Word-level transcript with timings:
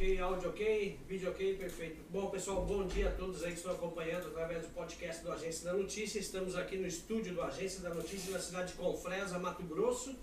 ok, 0.00 0.18
áudio 0.18 0.48
ok, 0.48 0.98
vídeo 1.06 1.28
ok, 1.28 1.56
perfeito. 1.58 2.02
Bom, 2.08 2.30
pessoal, 2.30 2.64
bom 2.64 2.86
dia 2.86 3.10
a 3.10 3.12
todos 3.12 3.44
aí 3.44 3.50
que 3.50 3.58
estão 3.58 3.72
acompanhando 3.72 4.28
através 4.28 4.62
do 4.62 4.68
podcast 4.72 5.22
do 5.22 5.30
Agência 5.30 5.66
da 5.66 5.74
Notícia. 5.74 6.18
Estamos 6.18 6.56
aqui 6.56 6.78
no 6.78 6.86
estúdio 6.86 7.34
do 7.34 7.42
Agência 7.42 7.82
da 7.82 7.92
Notícia 7.92 8.32
na 8.32 8.38
cidade 8.38 8.72
de 8.72 8.78
Confresa, 8.78 9.38
Mato 9.38 9.62
Grosso. 9.62 10.16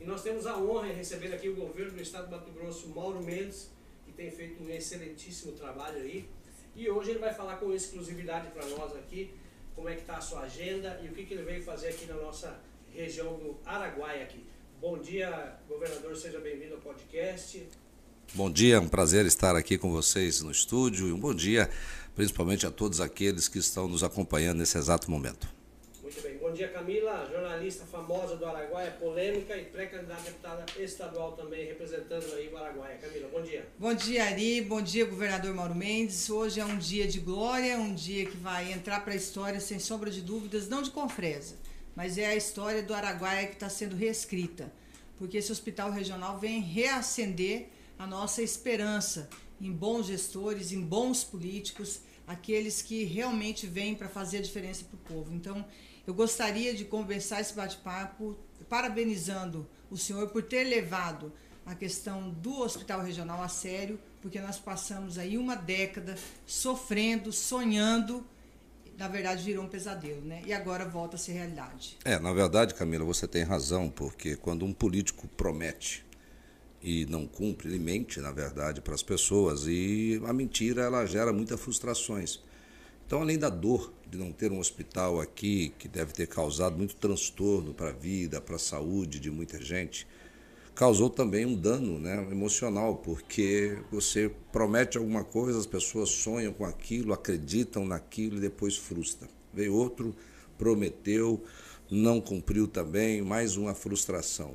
E 0.00 0.04
nós 0.04 0.24
temos 0.24 0.44
a 0.44 0.58
honra 0.58 0.88
de 0.88 0.94
receber 0.94 1.32
aqui 1.32 1.48
o 1.48 1.54
governo 1.54 1.92
do 1.92 2.02
estado 2.02 2.24
do 2.24 2.32
Mato 2.32 2.50
Grosso, 2.50 2.88
Mauro 2.88 3.22
Mendes, 3.22 3.70
que 4.04 4.10
tem 4.10 4.28
feito 4.28 4.60
um 4.60 4.68
excelentíssimo 4.68 5.52
trabalho 5.52 5.98
aí. 5.98 6.28
E 6.74 6.90
hoje 6.90 7.10
ele 7.10 7.20
vai 7.20 7.32
falar 7.32 7.58
com 7.58 7.72
exclusividade 7.72 8.50
para 8.50 8.66
nós 8.66 8.92
aqui 8.96 9.32
como 9.76 9.88
é 9.88 9.94
que 9.94 10.00
está 10.00 10.16
a 10.16 10.20
sua 10.20 10.40
agenda 10.40 11.00
e 11.00 11.06
o 11.06 11.12
que, 11.12 11.24
que 11.24 11.34
ele 11.34 11.44
veio 11.44 11.62
fazer 11.62 11.90
aqui 11.90 12.06
na 12.06 12.16
nossa 12.16 12.60
região 12.92 13.38
do 13.38 13.56
Araguaia 13.64 14.24
aqui. 14.24 14.44
Bom 14.80 14.98
dia, 14.98 15.60
governador, 15.68 16.16
seja 16.16 16.40
bem-vindo 16.40 16.74
ao 16.74 16.80
podcast. 16.80 17.64
Bom 18.34 18.50
dia, 18.50 18.76
é 18.76 18.80
um 18.80 18.88
prazer 18.88 19.26
estar 19.26 19.54
aqui 19.54 19.76
com 19.76 19.90
vocês 19.90 20.40
no 20.40 20.50
estúdio 20.50 21.08
e 21.08 21.12
um 21.12 21.18
bom 21.20 21.34
dia 21.34 21.68
principalmente 22.14 22.66
a 22.66 22.70
todos 22.70 23.00
aqueles 23.00 23.48
que 23.48 23.58
estão 23.58 23.88
nos 23.88 24.02
acompanhando 24.02 24.58
nesse 24.58 24.76
exato 24.78 25.10
momento. 25.10 25.48
Muito 26.02 26.20
bem. 26.22 26.36
Bom 26.36 26.52
dia, 26.52 26.68
Camila, 26.68 27.28
jornalista 27.30 27.86
famosa 27.86 28.36
do 28.36 28.44
Araguaia, 28.44 28.90
polêmica 28.92 29.56
e 29.56 29.64
pré-candidata 29.64 30.20
a 30.20 30.24
deputada 30.24 30.64
estadual 30.78 31.32
também, 31.32 31.66
representando 31.66 32.34
aí 32.34 32.48
o 32.52 32.56
Araguaia. 32.56 32.98
Camila, 32.98 33.28
bom 33.32 33.40
dia. 33.42 33.66
Bom 33.78 33.94
dia, 33.94 34.24
Ari. 34.26 34.60
Bom 34.60 34.82
dia, 34.82 35.06
governador 35.06 35.54
Mauro 35.54 35.74
Mendes. 35.74 36.28
Hoje 36.28 36.60
é 36.60 36.64
um 36.64 36.76
dia 36.76 37.06
de 37.06 37.20
glória, 37.20 37.78
um 37.78 37.94
dia 37.94 38.26
que 38.26 38.36
vai 38.36 38.72
entrar 38.72 39.00
para 39.04 39.14
a 39.14 39.16
história, 39.16 39.60
sem 39.60 39.78
sombra 39.78 40.10
de 40.10 40.20
dúvidas, 40.20 40.68
não 40.68 40.82
de 40.82 40.90
Confresa, 40.90 41.56
mas 41.96 42.18
é 42.18 42.26
a 42.26 42.36
história 42.36 42.82
do 42.82 42.92
Araguaia 42.92 43.46
que 43.46 43.54
está 43.54 43.70
sendo 43.70 43.96
reescrita. 43.96 44.70
Porque 45.18 45.38
esse 45.38 45.52
hospital 45.52 45.90
regional 45.90 46.38
vem 46.38 46.60
reacender 46.60 47.68
a 48.02 48.06
nossa 48.06 48.42
esperança 48.42 49.28
em 49.60 49.70
bons 49.70 50.06
gestores, 50.06 50.72
em 50.72 50.80
bons 50.80 51.22
políticos, 51.22 52.00
aqueles 52.26 52.82
que 52.82 53.04
realmente 53.04 53.64
vêm 53.64 53.94
para 53.94 54.08
fazer 54.08 54.38
a 54.38 54.42
diferença 54.42 54.84
para 54.84 54.96
o 54.96 55.16
povo. 55.16 55.32
Então, 55.32 55.64
eu 56.04 56.12
gostaria 56.12 56.74
de 56.74 56.84
conversar 56.84 57.40
esse 57.40 57.54
bate-papo 57.54 58.36
parabenizando 58.68 59.68
o 59.88 59.96
senhor 59.96 60.30
por 60.30 60.42
ter 60.42 60.64
levado 60.64 61.32
a 61.64 61.76
questão 61.76 62.30
do 62.30 62.62
hospital 62.62 63.02
regional 63.02 63.40
a 63.40 63.46
sério, 63.46 64.00
porque 64.20 64.40
nós 64.40 64.58
passamos 64.58 65.16
aí 65.16 65.38
uma 65.38 65.54
década 65.54 66.18
sofrendo, 66.44 67.30
sonhando, 67.30 68.26
na 68.98 69.06
verdade 69.06 69.44
virou 69.44 69.64
um 69.64 69.68
pesadelo, 69.68 70.22
né? 70.22 70.42
E 70.44 70.52
agora 70.52 70.84
volta 70.84 71.14
a 71.14 71.18
ser 71.20 71.34
realidade. 71.34 71.96
É, 72.04 72.18
na 72.18 72.32
verdade, 72.32 72.74
Camila, 72.74 73.04
você 73.04 73.28
tem 73.28 73.44
razão, 73.44 73.88
porque 73.88 74.34
quando 74.34 74.64
um 74.64 74.72
político 74.72 75.28
promete 75.28 76.04
e 76.82 77.06
não 77.06 77.26
cumpre, 77.26 77.68
ele 77.68 77.78
mente, 77.78 78.20
na 78.20 78.32
verdade, 78.32 78.80
para 78.80 78.94
as 78.94 79.02
pessoas. 79.02 79.66
E 79.66 80.20
a 80.26 80.32
mentira 80.32 80.82
ela 80.82 81.06
gera 81.06 81.32
muitas 81.32 81.60
frustrações. 81.60 82.40
Então, 83.06 83.20
além 83.20 83.38
da 83.38 83.48
dor 83.48 83.92
de 84.10 84.18
não 84.18 84.32
ter 84.32 84.50
um 84.50 84.58
hospital 84.58 85.20
aqui, 85.20 85.72
que 85.78 85.86
deve 85.86 86.12
ter 86.12 86.26
causado 86.26 86.76
muito 86.76 86.96
transtorno 86.96 87.72
para 87.72 87.90
a 87.90 87.92
vida, 87.92 88.40
para 88.40 88.56
a 88.56 88.58
saúde 88.58 89.20
de 89.20 89.30
muita 89.30 89.62
gente, 89.62 90.06
causou 90.74 91.10
também 91.10 91.44
um 91.44 91.54
dano 91.54 91.98
né, 91.98 92.26
emocional, 92.30 92.96
porque 92.96 93.78
você 93.90 94.30
promete 94.50 94.98
alguma 94.98 95.24
coisa, 95.24 95.58
as 95.58 95.66
pessoas 95.66 96.08
sonham 96.10 96.52
com 96.52 96.64
aquilo, 96.64 97.12
acreditam 97.12 97.86
naquilo 97.86 98.38
e 98.38 98.40
depois 98.40 98.76
frustra. 98.76 99.28
Veio 99.52 99.74
outro, 99.74 100.14
prometeu, 100.56 101.42
não 101.90 102.20
cumpriu 102.20 102.66
também, 102.66 103.20
mais 103.20 103.56
uma 103.56 103.74
frustração. 103.74 104.54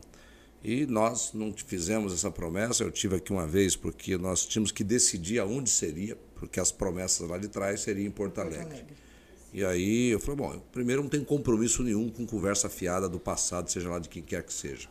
E 0.64 0.86
nós 0.86 1.32
não 1.34 1.54
fizemos 1.54 2.14
essa 2.14 2.32
promessa. 2.32 2.84
Eu 2.84 2.92
tive 2.92 3.16
aqui 3.16 3.32
uma 3.32 3.48
vez 3.48 3.76
porque 3.76 4.18
nós 4.18 4.46
tínhamos 4.46 4.72
que 4.72 4.84
decidir 4.84 5.40
aonde 5.40 5.70
seria, 5.70 6.18
porque 6.36 6.60
as 6.60 6.72
promessas 6.72 7.28
lá 7.28 7.38
de 7.38 7.48
trás 7.48 7.82
seriam 7.82 8.08
em 8.08 8.12
Porto 8.12 8.40
Alegre. 8.40 8.60
Porto 8.60 8.74
Alegre. 8.74 9.08
E 9.54 9.64
aí 9.64 10.10
eu 10.10 10.20
falei, 10.20 10.36
bom, 10.36 10.60
primeiro 10.72 11.02
não 11.02 11.10
tenho 11.10 11.26
compromisso 11.26 11.82
nenhum 11.82 12.10
com 12.10 12.26
conversa 12.26 12.70
fiada 12.70 13.08
do 13.08 13.20
passado, 13.20 13.72
seja 13.72 13.90
lá 13.90 13.98
de 13.98 14.10
quem 14.10 14.22
quer 14.22 14.44
que 14.44 14.54
seja. 14.54 14.90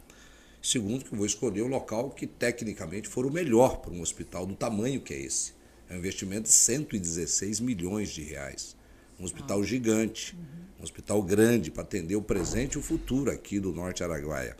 Segundo, 0.62 1.04
que 1.04 1.12
eu 1.12 1.16
vou 1.16 1.26
escolher 1.26 1.62
o 1.62 1.68
local 1.68 2.10
que 2.10 2.26
tecnicamente 2.26 3.06
for 3.06 3.26
o 3.26 3.30
melhor 3.30 3.78
para 3.78 3.92
um 3.92 4.00
hospital 4.00 4.46
do 4.46 4.56
tamanho 4.56 5.00
que 5.00 5.14
é 5.14 5.20
esse. 5.20 5.52
É 5.88 5.94
um 5.94 5.98
investimento 5.98 6.44
de 6.44 6.48
116 6.48 7.60
milhões 7.60 8.08
de 8.08 8.22
reais. 8.22 8.74
Um 9.20 9.24
hospital 9.24 9.60
ah. 9.60 9.62
gigante, 9.62 10.34
uhum. 10.34 10.80
um 10.80 10.82
hospital 10.82 11.22
grande 11.22 11.70
para 11.70 11.82
atender 11.82 12.16
o 12.16 12.22
presente 12.22 12.74
e 12.74 12.78
o 12.78 12.82
futuro 12.82 13.30
aqui 13.30 13.60
do 13.60 13.72
Norte 13.72 14.02
Araguaia. 14.02 14.56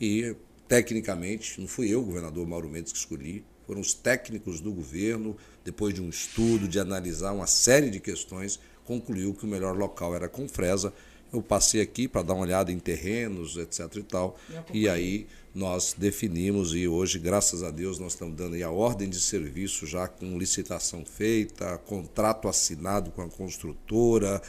E, 0.00 0.36
tecnicamente, 0.70 1.60
não 1.60 1.66
fui 1.66 1.92
eu, 1.92 2.00
governador 2.00 2.46
Mauro 2.46 2.68
Mendes, 2.68 2.92
que 2.92 2.98
escolhi, 2.98 3.44
foram 3.66 3.80
os 3.80 3.92
técnicos 3.92 4.60
do 4.60 4.72
governo, 4.72 5.36
depois 5.64 5.92
de 5.92 6.00
um 6.00 6.08
estudo, 6.08 6.68
de 6.68 6.78
analisar 6.78 7.32
uma 7.32 7.48
série 7.48 7.90
de 7.90 7.98
questões, 7.98 8.60
concluiu 8.84 9.34
que 9.34 9.44
o 9.44 9.48
melhor 9.48 9.76
local 9.76 10.14
era 10.14 10.28
Confresa. 10.28 10.92
Eu 11.32 11.42
passei 11.42 11.80
aqui 11.80 12.06
para 12.06 12.22
dar 12.22 12.34
uma 12.34 12.44
olhada 12.44 12.70
em 12.70 12.78
terrenos, 12.78 13.56
etc 13.56 13.96
e 13.96 14.02
tal, 14.04 14.38
e 14.72 14.88
aí 14.88 15.26
nós 15.52 15.92
definimos 15.98 16.72
e 16.72 16.86
hoje, 16.86 17.18
graças 17.18 17.64
a 17.64 17.72
Deus, 17.72 17.98
nós 17.98 18.12
estamos 18.12 18.36
dando 18.36 18.54
a 18.62 18.70
ordem 18.70 19.08
de 19.08 19.18
serviço 19.18 19.88
já 19.88 20.06
com 20.06 20.38
licitação 20.38 21.04
feita, 21.04 21.78
contrato 21.78 22.46
assinado 22.46 23.10
com 23.10 23.22
a 23.22 23.28
construtora, 23.28 24.40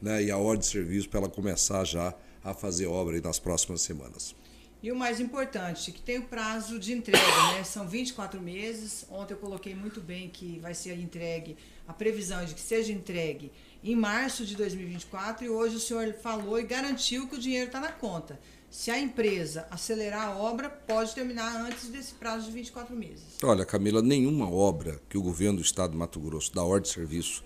né, 0.00 0.24
e 0.24 0.30
a 0.30 0.38
ordem 0.38 0.60
de 0.60 0.68
serviço 0.68 1.06
para 1.10 1.20
ela 1.20 1.28
começar 1.28 1.84
já 1.84 2.14
a 2.42 2.54
fazer 2.54 2.86
obra 2.86 3.20
nas 3.20 3.38
próximas 3.38 3.82
semanas. 3.82 4.34
E 4.82 4.92
o 4.92 4.96
mais 4.96 5.20
importante, 5.20 5.90
que 5.90 6.00
tem 6.00 6.18
o 6.18 6.24
prazo 6.24 6.78
de 6.78 6.92
entrega, 6.92 7.52
né? 7.54 7.64
São 7.64 7.88
24 7.88 8.40
meses. 8.40 9.06
Ontem 9.10 9.34
eu 9.34 9.38
coloquei 9.38 9.74
muito 9.74 10.00
bem 10.00 10.28
que 10.28 10.58
vai 10.60 10.74
ser 10.74 10.98
entregue, 10.98 11.56
a 11.88 11.92
previsão 11.92 12.40
é 12.40 12.44
de 12.44 12.54
que 12.54 12.60
seja 12.60 12.92
entregue 12.92 13.50
em 13.82 13.94
março 13.94 14.44
de 14.44 14.56
2024 14.56 15.44
e 15.44 15.48
hoje 15.48 15.76
o 15.76 15.80
senhor 15.80 16.12
falou 16.14 16.58
e 16.58 16.64
garantiu 16.64 17.28
que 17.28 17.36
o 17.36 17.38
dinheiro 17.38 17.66
está 17.66 17.80
na 17.80 17.92
conta. 17.92 18.38
Se 18.70 18.90
a 18.90 18.98
empresa 18.98 19.66
acelerar 19.70 20.28
a 20.28 20.36
obra, 20.36 20.68
pode 20.68 21.14
terminar 21.14 21.64
antes 21.64 21.88
desse 21.88 22.12
prazo 22.14 22.46
de 22.46 22.52
24 22.52 22.94
meses. 22.94 23.24
Olha, 23.42 23.64
Camila, 23.64 24.02
nenhuma 24.02 24.50
obra 24.50 25.00
que 25.08 25.16
o 25.16 25.22
governo 25.22 25.58
do 25.58 25.62
estado 25.62 25.92
do 25.92 25.98
Mato 25.98 26.20
Grosso 26.20 26.52
dá 26.52 26.62
ordem 26.62 26.82
de 26.82 26.94
serviço, 26.94 27.44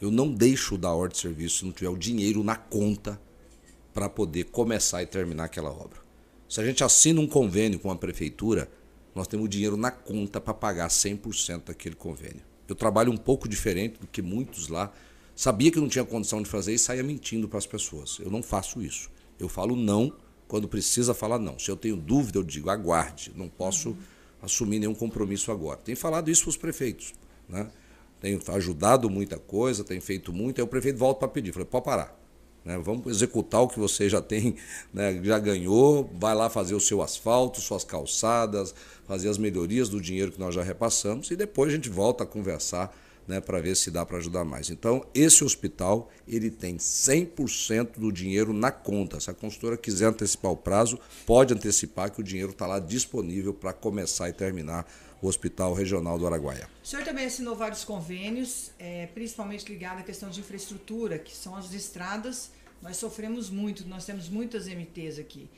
eu 0.00 0.10
não 0.10 0.30
deixo 0.30 0.78
dar 0.78 0.92
ordem 0.92 1.16
de 1.16 1.22
serviço 1.22 1.58
se 1.58 1.64
não 1.64 1.72
tiver 1.72 1.88
o 1.88 1.96
dinheiro 1.96 2.44
na 2.44 2.54
conta 2.54 3.20
para 3.92 4.08
poder 4.08 4.44
começar 4.44 5.02
e 5.02 5.06
terminar 5.06 5.44
aquela 5.44 5.70
obra. 5.70 6.07
Se 6.48 6.60
a 6.60 6.64
gente 6.64 6.82
assina 6.82 7.20
um 7.20 7.26
convênio 7.26 7.78
com 7.78 7.90
a 7.90 7.96
prefeitura, 7.96 8.70
nós 9.14 9.26
temos 9.26 9.50
dinheiro 9.50 9.76
na 9.76 9.90
conta 9.90 10.40
para 10.40 10.54
pagar 10.54 10.88
100% 10.88 11.64
daquele 11.66 11.94
convênio. 11.94 12.40
Eu 12.66 12.74
trabalho 12.74 13.12
um 13.12 13.16
pouco 13.16 13.46
diferente 13.46 14.00
do 14.00 14.06
que 14.06 14.22
muitos 14.22 14.68
lá. 14.68 14.90
Sabia 15.36 15.70
que 15.70 15.78
não 15.78 15.88
tinha 15.88 16.04
condição 16.04 16.42
de 16.42 16.48
fazer 16.48 16.72
e 16.72 16.78
saía 16.78 17.02
mentindo 17.02 17.48
para 17.48 17.58
as 17.58 17.66
pessoas. 17.66 18.18
Eu 18.18 18.30
não 18.30 18.42
faço 18.42 18.80
isso. 18.80 19.10
Eu 19.38 19.48
falo 19.48 19.76
não 19.76 20.12
quando 20.46 20.66
precisa 20.66 21.12
falar 21.12 21.38
não. 21.38 21.58
Se 21.58 21.70
eu 21.70 21.76
tenho 21.76 21.96
dúvida, 21.96 22.38
eu 22.38 22.42
digo 22.42 22.70
aguarde. 22.70 23.30
Não 23.36 23.48
posso 23.48 23.94
assumir 24.40 24.78
nenhum 24.78 24.94
compromisso 24.94 25.52
agora. 25.52 25.78
Tenho 25.78 25.98
falado 25.98 26.30
isso 26.30 26.44
para 26.44 26.50
os 26.50 26.56
prefeitos. 26.56 27.14
Né? 27.46 27.70
Tenho 28.20 28.40
ajudado 28.48 29.08
muita 29.10 29.38
coisa, 29.38 29.84
tenho 29.84 30.00
feito 30.00 30.32
muito. 30.32 30.58
Aí 30.60 30.64
o 30.64 30.68
prefeito 30.68 30.98
volta 30.98 31.20
para 31.20 31.28
pedir. 31.28 31.52
Falei, 31.52 31.66
pode 31.66 31.84
parar. 31.84 32.17
Né? 32.68 32.76
Vamos 32.76 33.06
executar 33.06 33.62
o 33.62 33.68
que 33.68 33.78
você 33.78 34.10
já 34.10 34.20
tem, 34.20 34.54
né? 34.92 35.18
já 35.24 35.38
ganhou, 35.38 36.10
vai 36.20 36.34
lá 36.34 36.50
fazer 36.50 36.74
o 36.74 36.80
seu 36.80 37.00
asfalto, 37.00 37.62
suas 37.62 37.82
calçadas, 37.82 38.74
fazer 39.06 39.30
as 39.30 39.38
melhorias 39.38 39.88
do 39.88 39.98
dinheiro 39.98 40.30
que 40.30 40.38
nós 40.38 40.54
já 40.54 40.62
repassamos 40.62 41.30
e 41.30 41.36
depois 41.36 41.72
a 41.72 41.74
gente 41.74 41.88
volta 41.88 42.24
a 42.24 42.26
conversar 42.26 42.94
né, 43.26 43.40
para 43.40 43.58
ver 43.58 43.74
se 43.74 43.90
dá 43.90 44.04
para 44.04 44.18
ajudar 44.18 44.44
mais. 44.44 44.68
Então, 44.68 45.02
esse 45.14 45.42
hospital, 45.42 46.10
ele 46.26 46.50
tem 46.50 46.76
100% 46.76 47.98
do 47.98 48.12
dinheiro 48.12 48.52
na 48.52 48.70
conta. 48.70 49.18
Se 49.18 49.30
a 49.30 49.34
consultora 49.34 49.76
quiser 49.76 50.06
antecipar 50.06 50.52
o 50.52 50.56
prazo, 50.56 50.98
pode 51.24 51.54
antecipar 51.54 52.10
que 52.10 52.20
o 52.20 52.24
dinheiro 52.24 52.50
está 52.50 52.66
lá 52.66 52.78
disponível 52.78 53.54
para 53.54 53.72
começar 53.72 54.28
e 54.28 54.32
terminar 54.34 54.86
o 55.20 55.26
Hospital 55.26 55.74
Regional 55.74 56.18
do 56.18 56.26
Araguaia. 56.26 56.68
O 56.82 56.86
senhor 56.86 57.04
também 57.04 57.26
assinou 57.26 57.56
vários 57.56 57.84
convênios, 57.84 58.70
é, 58.78 59.06
principalmente 59.06 59.70
ligado 59.70 60.00
à 60.00 60.02
questão 60.02 60.30
de 60.30 60.40
infraestrutura, 60.40 61.18
que 61.18 61.34
são 61.34 61.56
as 61.56 61.72
estradas. 61.72 62.50
Nós 62.82 62.96
sofremos 62.96 63.50
muito, 63.50 63.86
nós 63.86 64.04
temos 64.04 64.28
muitas 64.28 64.66
MTs 64.66 65.18
aqui. 65.18 65.48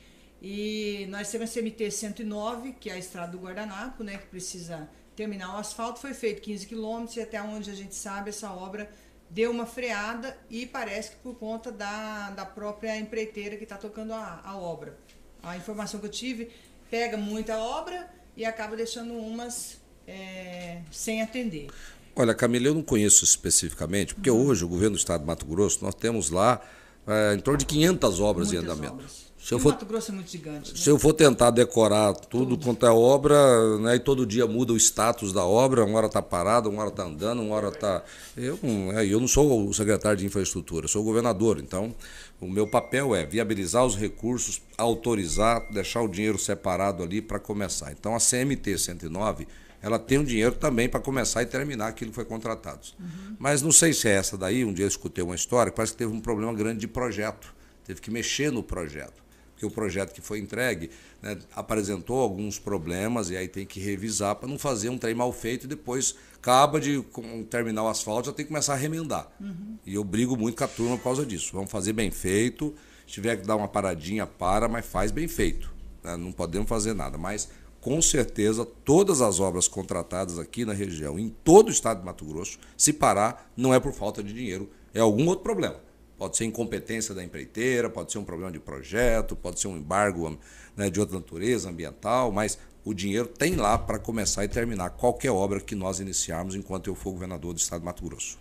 E 0.41 1.05
nós 1.09 1.29
temos 1.29 1.55
a 1.55 1.61
MT 1.61 1.91
109, 1.91 2.73
que 2.79 2.89
é 2.89 2.93
a 2.93 2.97
estrada 2.97 3.31
do 3.31 3.37
Guardanapo, 3.37 4.03
né, 4.03 4.17
que 4.17 4.25
precisa 4.25 4.89
terminar 5.15 5.55
o 5.55 5.57
asfalto. 5.59 5.99
Foi 5.99 6.13
feito 6.13 6.41
15 6.41 6.65
quilômetros 6.65 7.15
e 7.17 7.21
até 7.21 7.41
onde 7.41 7.69
a 7.69 7.75
gente 7.75 7.93
sabe, 7.93 8.29
essa 8.29 8.51
obra 8.51 8.89
deu 9.29 9.51
uma 9.51 9.65
freada 9.65 10.37
e 10.49 10.65
parece 10.65 11.11
que 11.11 11.17
por 11.17 11.35
conta 11.35 11.71
da, 11.71 12.31
da 12.31 12.45
própria 12.45 12.97
empreiteira 12.97 13.55
que 13.55 13.63
está 13.63 13.77
tocando 13.77 14.13
a, 14.13 14.41
a 14.43 14.57
obra. 14.57 14.97
A 15.43 15.55
informação 15.55 15.99
que 15.99 16.07
eu 16.07 16.11
tive 16.11 16.49
pega 16.89 17.17
muita 17.17 17.57
obra 17.57 18.09
e 18.35 18.43
acaba 18.43 18.75
deixando 18.75 19.13
umas 19.13 19.79
é, 20.07 20.81
sem 20.91 21.21
atender. 21.21 21.67
Olha, 22.15 22.33
Camila, 22.33 22.67
eu 22.67 22.73
não 22.73 22.83
conheço 22.83 23.23
especificamente, 23.23 24.13
porque 24.13 24.29
uhum. 24.29 24.47
hoje 24.47 24.65
o 24.65 24.67
governo 24.67 24.95
do 24.95 24.99
estado 24.99 25.21
de 25.21 25.27
Mato 25.27 25.45
Grosso, 25.45 25.83
nós 25.83 25.95
temos 25.95 26.29
lá 26.29 26.61
é, 27.07 27.33
em 27.33 27.39
torno 27.39 27.57
de 27.57 27.65
500 27.65 28.19
obras 28.19 28.47
Muitas 28.47 28.63
em 28.63 28.71
andamento. 28.71 28.93
Obras. 28.93 29.31
Se 29.41 29.55
eu 29.55 29.59
for, 29.59 29.71
Mato 29.71 29.87
Grosso 29.87 30.11
é 30.11 30.13
muito 30.13 30.29
gigante. 30.29 30.71
Né? 30.71 30.79
Se 30.79 30.87
eu 30.87 30.99
for 30.99 31.13
tentar 31.13 31.49
decorar 31.49 32.13
tudo, 32.13 32.51
tudo. 32.51 32.63
quanto 32.63 32.85
é 32.85 32.91
obra, 32.91 33.79
né, 33.79 33.95
e 33.95 33.99
todo 33.99 34.23
dia 34.23 34.45
muda 34.45 34.71
o 34.71 34.77
status 34.77 35.33
da 35.33 35.43
obra, 35.43 35.83
uma 35.83 35.97
hora 35.97 36.05
está 36.05 36.21
parada, 36.21 36.69
uma 36.69 36.81
hora 36.83 36.91
está 36.91 37.03
andando, 37.05 37.41
uma 37.41 37.55
hora 37.55 37.69
está. 37.69 38.03
Eu, 38.37 38.59
é, 38.95 39.05
eu 39.07 39.19
não 39.19 39.27
sou 39.27 39.67
o 39.67 39.73
secretário 39.73 40.19
de 40.19 40.27
infraestrutura, 40.27 40.87
sou 40.87 41.01
o 41.01 41.05
governador. 41.05 41.57
Então, 41.57 41.93
o 42.39 42.47
meu 42.47 42.67
papel 42.67 43.15
é 43.15 43.25
viabilizar 43.25 43.83
os 43.83 43.95
recursos, 43.95 44.61
autorizar, 44.77 45.71
deixar 45.71 46.03
o 46.03 46.07
dinheiro 46.07 46.37
separado 46.37 47.01
ali 47.01 47.19
para 47.19 47.39
começar. 47.39 47.91
Então, 47.91 48.15
a 48.15 48.19
CMT 48.19 48.77
109 48.77 49.47
ela 49.81 49.97
tem 49.97 50.19
um 50.19 50.23
dinheiro 50.23 50.55
também 50.55 50.87
para 50.87 50.99
começar 50.99 51.41
e 51.41 51.45
terminar 51.45 51.87
aquilo 51.87 52.11
que 52.11 52.15
foi 52.15 52.25
contratado. 52.25 52.81
Uhum. 52.99 53.35
Mas 53.39 53.61
não 53.61 53.71
sei 53.71 53.93
se 53.93 54.07
é 54.07 54.11
essa 54.11 54.37
daí, 54.37 54.63
um 54.63 54.73
dia 54.73 54.85
eu 54.85 54.89
escutei 54.89 55.23
uma 55.23 55.35
história, 55.35 55.71
parece 55.71 55.93
que 55.93 55.99
teve 55.99 56.13
um 56.13 56.21
problema 56.21 56.53
grande 56.53 56.79
de 56.79 56.87
projeto. 56.87 57.53
Teve 57.85 57.99
que 57.99 58.11
mexer 58.11 58.51
no 58.51 58.61
projeto 58.61 59.21
que 59.61 59.65
o 59.67 59.69
projeto 59.69 60.11
que 60.11 60.21
foi 60.21 60.39
entregue 60.39 60.89
né, 61.21 61.37
apresentou 61.55 62.19
alguns 62.19 62.57
problemas 62.57 63.29
e 63.29 63.37
aí 63.37 63.47
tem 63.47 63.63
que 63.63 63.79
revisar 63.79 64.35
para 64.35 64.49
não 64.49 64.57
fazer 64.57 64.89
um 64.89 64.97
trem 64.97 65.13
mal 65.13 65.31
feito 65.31 65.65
e 65.65 65.67
depois 65.67 66.15
acaba 66.35 66.81
de 66.81 67.05
terminar 67.47 67.83
o 67.83 67.87
asfalto 67.87 68.25
já 68.25 68.33
tem 68.33 68.43
que 68.43 68.49
começar 68.49 68.73
a 68.73 68.75
remendar. 68.75 69.31
Uhum. 69.39 69.77
E 69.85 69.93
eu 69.93 70.03
brigo 70.03 70.35
muito 70.35 70.57
com 70.57 70.63
a 70.63 70.67
turma 70.67 70.97
por 70.97 71.03
causa 71.03 71.23
disso. 71.23 71.51
Vamos 71.53 71.69
fazer 71.69 71.93
bem 71.93 72.09
feito, 72.09 72.73
se 73.05 73.13
tiver 73.13 73.35
que 73.35 73.45
dar 73.45 73.55
uma 73.55 73.67
paradinha, 73.67 74.25
para, 74.25 74.67
mas 74.67 74.83
faz 74.83 75.11
bem 75.11 75.27
feito. 75.27 75.71
Né? 76.03 76.17
Não 76.17 76.31
podemos 76.31 76.67
fazer 76.67 76.95
nada, 76.95 77.19
mas 77.19 77.47
com 77.81 77.99
certeza 78.01 78.63
todas 78.63 79.21
as 79.21 79.39
obras 79.39 79.67
contratadas 79.67 80.37
aqui 80.37 80.63
na 80.63 80.71
região, 80.71 81.19
em 81.19 81.29
todo 81.29 81.67
o 81.67 81.71
estado 81.71 81.99
de 81.99 82.05
Mato 82.05 82.23
Grosso, 82.23 82.59
se 82.77 82.93
parar, 82.93 83.51
não 83.57 83.73
é 83.73 83.79
por 83.79 83.91
falta 83.91 84.23
de 84.23 84.31
dinheiro, 84.31 84.69
é 84.93 84.99
algum 84.99 85.27
outro 85.27 85.43
problema. 85.43 85.81
Pode 86.17 86.37
ser 86.37 86.45
incompetência 86.45 87.15
da 87.15 87.23
empreiteira, 87.23 87.89
pode 87.89 88.11
ser 88.11 88.19
um 88.19 88.23
problema 88.23 88.51
de 88.51 88.59
projeto, 88.59 89.35
pode 89.35 89.59
ser 89.59 89.67
um 89.67 89.75
embargo 89.75 90.37
né, 90.77 90.87
de 90.87 90.99
outra 90.99 91.17
natureza, 91.17 91.69
ambiental, 91.69 92.31
mas 92.31 92.59
o 92.85 92.93
dinheiro 92.93 93.27
tem 93.27 93.55
lá 93.55 93.77
para 93.77 93.97
começar 93.97 94.45
e 94.45 94.47
terminar 94.47 94.91
qualquer 94.91 95.31
obra 95.31 95.59
que 95.59 95.73
nós 95.73 95.99
iniciarmos 95.99 96.53
enquanto 96.53 96.87
eu 96.87 96.95
for 96.95 97.11
governador 97.11 97.53
do 97.53 97.57
estado 97.57 97.79
de 97.79 97.85
Mato 97.85 98.03
Grosso. 98.03 98.37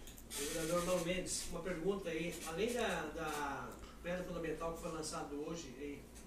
Governador 0.55 1.07
Mendes, 1.07 1.45
uma 1.51 1.61
pergunta 1.61 2.11
aí. 2.11 2.35
Além 2.47 2.73
da, 2.75 3.11
da 3.15 3.69
pedra 4.03 4.25
fundamental 4.25 4.75
que 4.75 4.83
foi 4.83 4.93
lançada 4.93 5.35
hoje, 5.35 5.75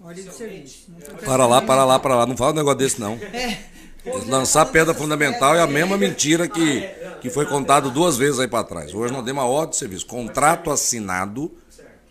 Ordem 0.03 0.25
de 0.25 0.33
serviço. 0.33 0.91
Para 1.23 1.47
lá, 1.47 1.61
para 1.61 1.85
lá, 1.85 1.97
para 1.97 2.15
lá. 2.15 2.25
Não 2.25 2.35
fala 2.35 2.51
um 2.51 2.55
negócio 2.55 2.77
desse, 2.77 2.99
não. 2.99 3.17
É. 4.05 4.11
Lançar 4.27 4.65
pedra 4.65 4.93
fundamental 4.93 5.55
é 5.55 5.61
a 5.61 5.67
mesma 5.67 5.97
mentira 5.97 6.45
que, 6.45 6.81
que 7.21 7.29
foi 7.29 7.45
contado 7.45 7.89
duas 7.89 8.17
vezes 8.17 8.37
aí 8.37 8.49
para 8.49 8.61
trás. 8.65 8.93
Hoje 8.93 9.13
nós 9.13 9.23
demos 9.23 9.41
uma 9.41 9.49
ordem 9.49 9.69
de 9.69 9.77
serviço. 9.77 10.05
Contrato 10.05 10.69
assinado, 10.69 11.49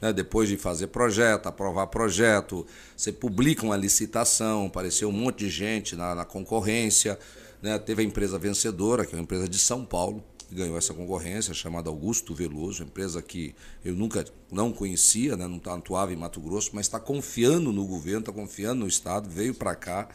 né, 0.01 0.11
depois 0.11 0.49
de 0.49 0.57
fazer 0.57 0.87
projeto, 0.87 1.49
aprovar 1.49 1.89
projeto, 1.89 2.67
você 2.97 3.13
publica 3.13 3.63
uma 3.63 3.77
licitação, 3.77 4.69
apareceu 4.69 5.11
um 5.11 5.13
monte 5.13 5.41
de 5.41 5.51
gente 5.51 5.95
na, 5.95 6.15
na 6.15 6.25
concorrência. 6.25 7.19
Né, 7.61 7.79
teve 7.79 8.01
a 8.01 8.05
empresa 8.07 8.39
vencedora, 8.39 9.05
que 9.05 9.15
é 9.15 9.19
uma 9.19 9.25
empresa 9.25 9.47
de 9.47 9.59
São 9.59 9.85
Paulo, 9.85 10.25
ganhou 10.55 10.77
essa 10.77 10.93
concorrência, 10.95 11.55
chamada 11.55 11.89
Augusto 11.89 12.35
Veloso, 12.35 12.83
empresa 12.83 13.23
que 13.23 13.55
eu 13.85 13.95
nunca 13.95 14.25
não 14.51 14.73
conhecia, 14.73 15.37
né, 15.37 15.47
não 15.47 15.61
atuava 15.75 16.13
em 16.13 16.17
Mato 16.17 16.41
Grosso, 16.41 16.71
mas 16.73 16.87
está 16.87 17.01
confiando 17.01 17.73
no 17.73 17.87
governo, 17.87 18.21
está 18.21 18.33
confiando 18.33 18.81
no 18.81 18.89
Estado, 18.89 19.29
veio 19.29 19.55
para 19.55 19.75
cá. 19.75 20.09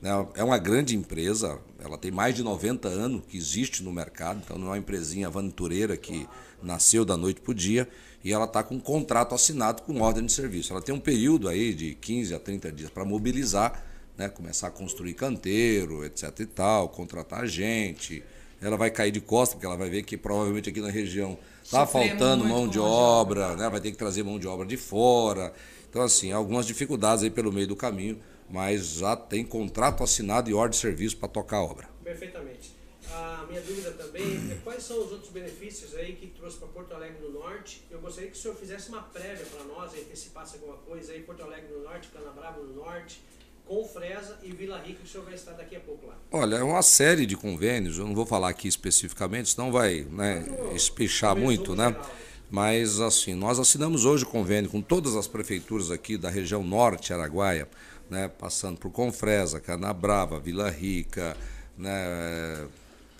Né, 0.00 0.10
é 0.34 0.44
uma 0.44 0.58
grande 0.58 0.96
empresa, 0.96 1.58
ela 1.78 1.98
tem 1.98 2.10
mais 2.10 2.34
de 2.34 2.42
90 2.42 2.88
anos 2.88 3.22
que 3.28 3.36
existe 3.36 3.82
no 3.82 3.92
mercado, 3.92 4.40
então 4.44 4.58
não 4.58 4.68
é 4.68 4.70
uma 4.70 4.78
empresinha 4.78 5.26
aventureira 5.26 5.96
que 5.96 6.26
nasceu 6.62 7.04
da 7.04 7.16
noite 7.16 7.40
para 7.40 7.50
o 7.50 7.54
dia, 7.54 7.88
e 8.22 8.32
ela 8.32 8.44
está 8.44 8.62
com 8.62 8.74
um 8.74 8.80
contrato 8.80 9.34
assinado 9.34 9.82
com 9.82 10.00
ordem 10.00 10.26
de 10.26 10.32
serviço. 10.32 10.72
Ela 10.72 10.82
tem 10.82 10.94
um 10.94 11.00
período 11.00 11.48
aí 11.48 11.72
de 11.72 11.94
15 11.94 12.34
a 12.34 12.38
30 12.38 12.72
dias 12.72 12.90
para 12.90 13.04
mobilizar, 13.04 13.84
né, 14.16 14.28
começar 14.28 14.68
a 14.68 14.70
construir 14.70 15.14
canteiro, 15.14 16.04
etc 16.04 16.40
e 16.40 16.46
tal, 16.46 16.88
contratar 16.90 17.46
gente, 17.46 18.22
ela 18.60 18.76
vai 18.76 18.90
cair 18.90 19.10
de 19.10 19.20
costas, 19.20 19.54
porque 19.54 19.66
ela 19.66 19.76
vai 19.76 19.88
ver 19.88 20.02
que 20.02 20.16
provavelmente 20.16 20.68
aqui 20.68 20.80
na 20.80 20.90
região 20.90 21.38
está 21.62 21.86
faltando 21.86 22.44
mão 22.44 22.68
de 22.68 22.78
obra, 22.78 23.48
obra, 23.48 23.56
né? 23.56 23.68
vai 23.68 23.80
ter 23.80 23.90
que 23.90 23.96
trazer 23.96 24.22
mão 24.22 24.38
de 24.38 24.46
obra 24.46 24.66
de 24.66 24.76
fora. 24.76 25.52
Então, 25.88 26.02
assim, 26.02 26.30
algumas 26.30 26.66
dificuldades 26.66 27.24
aí 27.24 27.30
pelo 27.30 27.52
meio 27.52 27.66
do 27.66 27.74
caminho, 27.74 28.20
mas 28.48 28.94
já 28.94 29.16
tem 29.16 29.44
contrato 29.44 30.02
assinado 30.02 30.50
e 30.50 30.54
ordem 30.54 30.70
de 30.70 30.76
serviço 30.76 31.16
para 31.16 31.28
tocar 31.28 31.58
a 31.58 31.62
obra. 31.62 31.88
Perfeitamente. 32.04 32.78
A 33.12 33.44
minha 33.48 33.60
dúvida 33.60 33.90
também 33.92 34.52
é 34.52 34.58
quais 34.62 34.84
são 34.84 35.04
os 35.04 35.10
outros 35.10 35.30
benefícios 35.32 35.96
aí 35.96 36.14
que 36.14 36.28
trouxe 36.28 36.58
para 36.58 36.68
Porto 36.68 36.94
Alegre 36.94 37.18
do 37.20 37.32
Norte. 37.32 37.84
Eu 37.90 37.98
gostaria 38.00 38.30
que 38.30 38.36
o 38.36 38.40
senhor 38.40 38.54
fizesse 38.54 38.88
uma 38.88 39.02
prévia 39.02 39.44
para 39.46 39.64
nós, 39.64 39.92
antecipasse 39.94 40.56
alguma 40.56 40.76
coisa 40.76 41.12
aí, 41.12 41.22
Porto 41.22 41.42
Alegre 41.42 41.72
do 41.72 41.80
Norte, 41.80 42.08
Canabrava 42.12 42.60
do 42.60 42.72
Norte 42.72 43.20
com 43.70 43.84
Fresa 43.84 44.36
e 44.42 44.50
Vila 44.50 44.78
Rica, 44.78 44.98
que 44.98 45.04
o 45.04 45.08
senhor 45.08 45.22
vai 45.22 45.34
estar 45.34 45.52
daqui 45.52 45.76
a 45.76 45.80
pouco 45.80 46.04
lá. 46.08 46.16
Olha, 46.32 46.56
é 46.56 46.62
uma 46.64 46.82
série 46.82 47.24
de 47.24 47.36
convênios, 47.36 47.98
eu 47.98 48.04
não 48.04 48.16
vou 48.16 48.26
falar 48.26 48.48
aqui 48.48 48.66
especificamente, 48.66 49.50
senão 49.50 49.70
vai 49.70 50.04
né, 50.10 50.44
espichar 50.74 51.36
muito, 51.36 51.76
né? 51.76 51.90
Geral. 51.90 52.10
Mas 52.50 52.98
assim, 52.98 53.32
nós 53.32 53.60
assinamos 53.60 54.04
hoje 54.04 54.26
convênio 54.26 54.68
com 54.68 54.82
todas 54.82 55.14
as 55.14 55.28
prefeituras 55.28 55.92
aqui 55.92 56.16
da 56.16 56.28
região 56.28 56.64
norte 56.64 57.12
Araguaia, 57.12 57.68
né, 58.10 58.26
passando 58.26 58.76
por 58.76 58.90
Confresa, 58.90 59.60
Canabrava, 59.60 60.40
Vila 60.40 60.68
Rica, 60.68 61.36
né, 61.78 62.66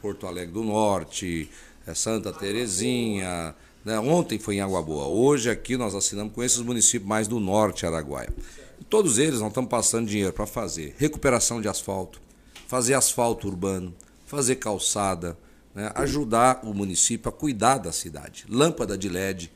Porto 0.03 0.27
Alegre 0.27 0.53
do 0.53 0.65
Norte, 0.65 1.49
eh, 1.87 1.95
Santa 1.95 2.33
Terezinha. 2.33 3.55
Né, 3.85 4.01
ontem 4.01 4.37
foi 4.37 4.57
em 4.57 4.61
Água 4.61 4.83
Boa. 4.83 5.07
Hoje 5.07 5.49
aqui 5.49 5.77
nós 5.77 5.95
assinamos 5.95 6.35
com 6.35 6.43
esses 6.43 6.59
municípios 6.59 7.09
mais 7.09 7.29
do 7.29 7.39
norte 7.39 7.87
Araguaia. 7.87 8.31
Todos 8.89 9.19
eles 9.19 9.41
não 9.41 9.49
estão 9.49 9.65
passando 9.65 10.09
dinheiro 10.09 10.33
para 10.33 10.47
fazer 10.47 10.95
recuperação 10.99 11.61
de 11.61 11.69
asfalto, 11.69 12.21
fazer 12.67 12.95
asfalto 12.95 13.47
urbano, 13.47 13.95
fazer 14.27 14.57
calçada, 14.57 15.37
né? 15.75 15.91
ajudar 15.95 16.61
o 16.65 16.75
município 16.75 17.29
a 17.29 17.33
cuidar 17.33 17.79
da 17.79 17.93
cidade. 17.93 18.45
Lâmpada 18.49 18.97
de 18.97 19.09
LED. 19.09 19.51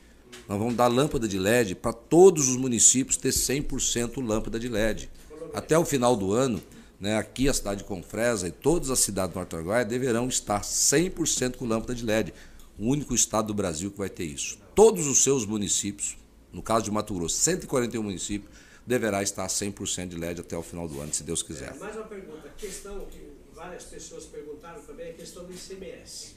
Nós 0.47 0.59
vamos 0.59 0.75
dar 0.75 0.87
lâmpada 0.87 1.27
de 1.27 1.39
LED 1.39 1.75
para 1.75 1.93
todos 1.93 2.49
os 2.49 2.57
municípios 2.57 3.17
ter 3.17 3.29
100% 3.29 4.25
lâmpada 4.25 4.59
de 4.59 4.67
LED. 4.67 5.09
Até 5.53 5.77
o 5.77 5.85
final 5.85 6.15
do 6.15 6.33
ano, 6.33 6.61
né, 6.99 7.17
aqui 7.17 7.47
a 7.47 7.53
cidade 7.53 7.79
de 7.79 7.83
Confresa 7.85 8.47
e 8.47 8.51
todas 8.51 8.89
as 8.89 8.99
cidades 8.99 9.33
do 9.33 9.37
Norte 9.37 9.55
Araguaia 9.55 9.85
deverão 9.85 10.27
estar 10.27 10.61
100% 10.61 11.55
com 11.55 11.65
lâmpada 11.65 11.95
de 11.95 12.05
LED. 12.05 12.33
O 12.77 12.87
único 12.87 13.15
estado 13.15 13.47
do 13.47 13.53
Brasil 13.53 13.89
que 13.89 13.97
vai 13.97 14.09
ter 14.09 14.25
isso. 14.25 14.57
Todos 14.75 15.07
os 15.07 15.23
seus 15.23 15.45
municípios, 15.45 16.17
no 16.51 16.61
caso 16.61 16.85
de 16.85 16.91
Mato 16.91 17.13
Grosso, 17.13 17.37
141 17.37 18.03
municípios, 18.03 18.51
deverá 18.85 19.23
estar 19.23 19.47
100% 19.47 20.09
de 20.09 20.15
LED 20.15 20.41
até 20.41 20.57
o 20.57 20.61
final 20.61 20.87
do 20.87 20.99
ano, 21.01 21.13
se 21.13 21.23
Deus 21.23 21.41
quiser. 21.41 21.73
É, 21.75 21.79
mais 21.79 21.95
uma 21.95 22.05
pergunta. 22.05 22.47
A 22.47 22.51
questão 22.51 23.05
que 23.05 23.31
várias 23.53 23.83
pessoas 23.83 24.25
perguntaram 24.25 24.81
também 24.81 25.07
é 25.07 25.09
a 25.11 25.13
questão 25.13 25.43
do 25.45 25.53
ICMS. 25.53 26.35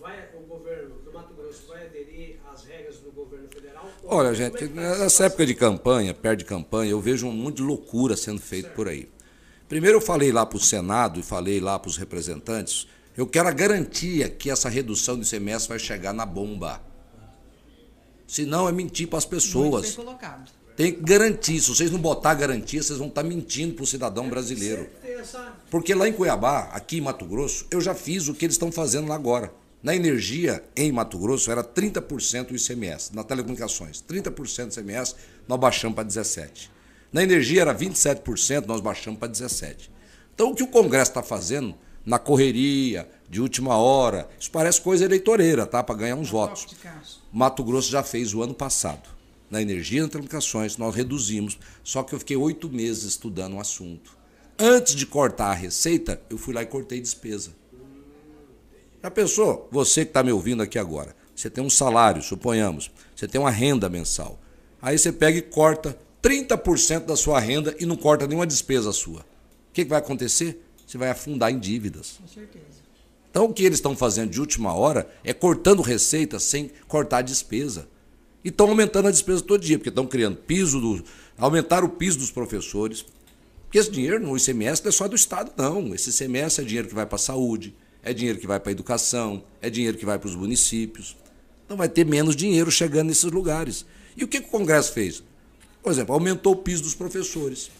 Vai, 0.00 0.28
o 0.34 0.40
governo 0.46 0.96
do 0.96 1.12
Mato 1.12 1.32
Grosso 1.34 1.66
vai 1.66 1.86
aderir 1.86 2.36
às 2.52 2.64
regras 2.64 2.96
do 2.96 3.10
governo 3.10 3.48
federal? 3.48 3.88
Olha, 4.04 4.28
é 4.28 4.34
gente, 4.34 4.64
é 4.64 4.68
nessa 4.68 5.26
época 5.26 5.46
de 5.46 5.54
campanha, 5.54 6.12
perto 6.12 6.40
de 6.40 6.44
campanha, 6.44 6.90
eu 6.90 7.00
vejo 7.00 7.26
um 7.26 7.32
monte 7.32 7.56
de 7.56 7.62
loucura 7.62 8.16
sendo 8.16 8.40
feito 8.40 8.66
certo. 8.66 8.76
por 8.76 8.88
aí. 8.88 9.08
Primeiro 9.68 9.96
eu 9.96 10.00
falei 10.00 10.30
lá 10.30 10.44
para 10.44 10.58
o 10.58 10.60
Senado 10.60 11.18
e 11.18 11.22
falei 11.22 11.58
lá 11.58 11.78
para 11.78 11.88
os 11.88 11.96
representantes, 11.96 12.86
eu 13.16 13.26
quero 13.26 13.48
a 13.48 13.52
garantia 13.52 14.28
que 14.28 14.50
essa 14.50 14.68
redução 14.68 15.16
do 15.16 15.24
ICMS 15.24 15.68
vai 15.68 15.78
chegar 15.78 16.12
na 16.12 16.26
bomba. 16.26 16.82
Senão 18.26 18.68
é 18.68 18.72
mentir 18.72 19.08
para 19.08 19.18
as 19.18 19.24
pessoas. 19.24 19.84
Muito 19.84 19.96
bem 19.96 20.06
colocado. 20.06 20.50
Tem 20.76 20.92
que 20.92 21.00
garantir. 21.02 21.60
Se 21.60 21.68
vocês 21.68 21.90
não 21.90 22.00
botar 22.00 22.34
garantia, 22.34 22.82
vocês 22.82 22.98
vão 22.98 23.08
estar 23.08 23.22
mentindo 23.22 23.74
para 23.74 23.84
o 23.84 23.86
cidadão 23.86 24.28
brasileiro. 24.28 24.88
Porque 25.70 25.94
lá 25.94 26.08
em 26.08 26.12
Cuiabá, 26.12 26.70
aqui 26.72 26.98
em 26.98 27.00
Mato 27.00 27.24
Grosso, 27.24 27.66
eu 27.70 27.80
já 27.80 27.94
fiz 27.94 28.28
o 28.28 28.34
que 28.34 28.44
eles 28.44 28.54
estão 28.54 28.72
fazendo 28.72 29.08
lá 29.08 29.14
agora. 29.14 29.52
Na 29.82 29.94
energia, 29.94 30.64
em 30.74 30.90
Mato 30.90 31.18
Grosso, 31.18 31.50
era 31.50 31.62
30% 31.62 32.50
o 32.50 32.56
ICMS. 32.56 33.14
Na 33.14 33.22
telecomunicações, 33.22 34.02
30% 34.02 34.76
o 34.76 34.80
ICMS, 34.80 35.14
nós 35.46 35.60
baixamos 35.60 35.94
para 35.94 36.04
17%. 36.04 36.70
Na 37.12 37.22
energia 37.22 37.60
era 37.60 37.74
27%, 37.74 38.66
nós 38.66 38.80
baixamos 38.80 39.20
para 39.20 39.28
17%. 39.28 39.90
Então, 40.34 40.50
o 40.50 40.54
que 40.54 40.64
o 40.64 40.66
Congresso 40.66 41.12
está 41.12 41.22
fazendo, 41.22 41.76
na 42.04 42.18
correria, 42.18 43.08
de 43.30 43.40
última 43.40 43.76
hora, 43.76 44.28
isso 44.40 44.50
parece 44.50 44.80
coisa 44.80 45.04
eleitoreira, 45.04 45.64
tá? 45.64 45.82
Para 45.82 45.94
ganhar 45.94 46.16
uns 46.16 46.30
votos. 46.30 46.66
Mato 47.32 47.62
Grosso 47.62 47.90
já 47.90 48.02
fez 48.02 48.34
o 48.34 48.42
ano 48.42 48.54
passado 48.54 49.13
na 49.54 49.62
energia 49.62 50.00
e 50.00 50.02
nas 50.02 50.10
telecomunicações, 50.10 50.76
nós 50.76 50.94
reduzimos. 50.94 51.58
Só 51.82 52.02
que 52.02 52.14
eu 52.14 52.18
fiquei 52.18 52.36
oito 52.36 52.68
meses 52.68 53.04
estudando 53.04 53.54
o 53.54 53.60
assunto. 53.60 54.16
Antes 54.58 54.94
de 54.94 55.06
cortar 55.06 55.50
a 55.50 55.54
receita, 55.54 56.20
eu 56.28 56.36
fui 56.36 56.52
lá 56.52 56.62
e 56.62 56.66
cortei 56.66 57.00
despesa. 57.00 57.52
Já 59.02 59.10
pensou? 59.10 59.68
Você 59.70 60.04
que 60.04 60.10
está 60.10 60.22
me 60.22 60.32
ouvindo 60.32 60.62
aqui 60.62 60.78
agora, 60.78 61.14
você 61.34 61.48
tem 61.48 61.62
um 61.62 61.70
salário, 61.70 62.22
suponhamos, 62.22 62.90
você 63.14 63.28
tem 63.28 63.40
uma 63.40 63.50
renda 63.50 63.88
mensal. 63.88 64.40
Aí 64.80 64.98
você 64.98 65.12
pega 65.12 65.38
e 65.38 65.42
corta 65.42 65.96
30% 66.22 67.04
da 67.04 67.16
sua 67.16 67.38
renda 67.38 67.76
e 67.78 67.86
não 67.86 67.96
corta 67.96 68.26
nenhuma 68.26 68.46
despesa 68.46 68.92
sua. 68.92 69.20
O 69.20 69.72
que, 69.72 69.84
que 69.84 69.90
vai 69.90 69.98
acontecer? 69.98 70.64
Você 70.86 70.98
vai 70.98 71.10
afundar 71.10 71.50
em 71.50 71.58
dívidas. 71.58 72.18
Com 72.20 72.28
certeza. 72.28 72.84
Então 73.30 73.46
o 73.46 73.52
que 73.52 73.64
eles 73.64 73.78
estão 73.78 73.96
fazendo 73.96 74.30
de 74.30 74.40
última 74.40 74.72
hora 74.72 75.08
é 75.24 75.32
cortando 75.32 75.82
receita 75.82 76.38
sem 76.38 76.70
cortar 76.86 77.22
despesa. 77.22 77.88
E 78.44 78.48
estão 78.48 78.68
aumentando 78.68 79.08
a 79.08 79.10
despesa 79.10 79.42
todo 79.42 79.62
dia, 79.62 79.78
porque 79.78 79.88
estão 79.88 80.06
criando 80.06 80.36
piso 80.36 80.78
do. 80.78 81.02
aumentaram 81.38 81.86
o 81.86 81.90
piso 81.90 82.18
dos 82.18 82.30
professores. 82.30 83.04
Porque 83.64 83.78
esse 83.78 83.90
dinheiro 83.90 84.20
no 84.20 84.36
ICMS 84.36 84.82
não 84.82 84.90
é 84.90 84.92
só 84.92 85.08
do 85.08 85.16
Estado, 85.16 85.50
não. 85.56 85.94
Esse 85.94 86.10
ICMS 86.10 86.60
é 86.60 86.64
dinheiro 86.64 86.86
que 86.86 86.94
vai 86.94 87.06
para 87.06 87.16
a 87.16 87.18
saúde, 87.18 87.74
é 88.02 88.12
dinheiro 88.12 88.38
que 88.38 88.46
vai 88.46 88.60
para 88.60 88.70
a 88.70 88.72
educação, 88.72 89.42
é 89.60 89.68
dinheiro 89.70 89.96
que 89.96 90.04
vai 90.04 90.18
para 90.18 90.28
os 90.28 90.36
municípios. 90.36 91.16
Então 91.64 91.76
vai 91.76 91.88
ter 91.88 92.04
menos 92.04 92.36
dinheiro 92.36 92.70
chegando 92.70 93.08
nesses 93.08 93.24
lugares. 93.24 93.86
E 94.16 94.22
o 94.22 94.28
que, 94.28 94.40
que 94.40 94.46
o 94.46 94.50
Congresso 94.50 94.92
fez? 94.92 95.24
Por 95.82 95.90
exemplo, 95.90 96.14
aumentou 96.14 96.52
o 96.52 96.56
piso 96.56 96.82
dos 96.82 96.94
professores. 96.94 97.70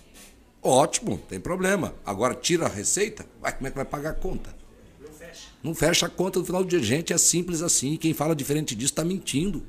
Ótimo, 0.62 1.18
tem 1.28 1.38
problema. 1.38 1.94
Agora 2.04 2.34
tira 2.34 2.64
a 2.64 2.68
receita, 2.68 3.26
vai, 3.40 3.52
como 3.52 3.66
é 3.66 3.70
que 3.70 3.76
vai 3.76 3.84
pagar 3.84 4.10
a 4.10 4.14
conta? 4.14 4.56
Não 4.98 5.12
fecha. 5.12 5.48
Não 5.62 5.74
fecha 5.74 6.06
a 6.06 6.08
conta 6.08 6.38
no 6.38 6.44
final 6.44 6.64
do 6.64 6.68
dia. 6.68 6.82
Gente, 6.82 7.12
é 7.12 7.18
simples 7.18 7.60
assim. 7.60 7.96
Quem 7.96 8.14
fala 8.14 8.34
diferente 8.34 8.74
disso 8.74 8.92
está 8.92 9.04
mentindo. 9.04 9.62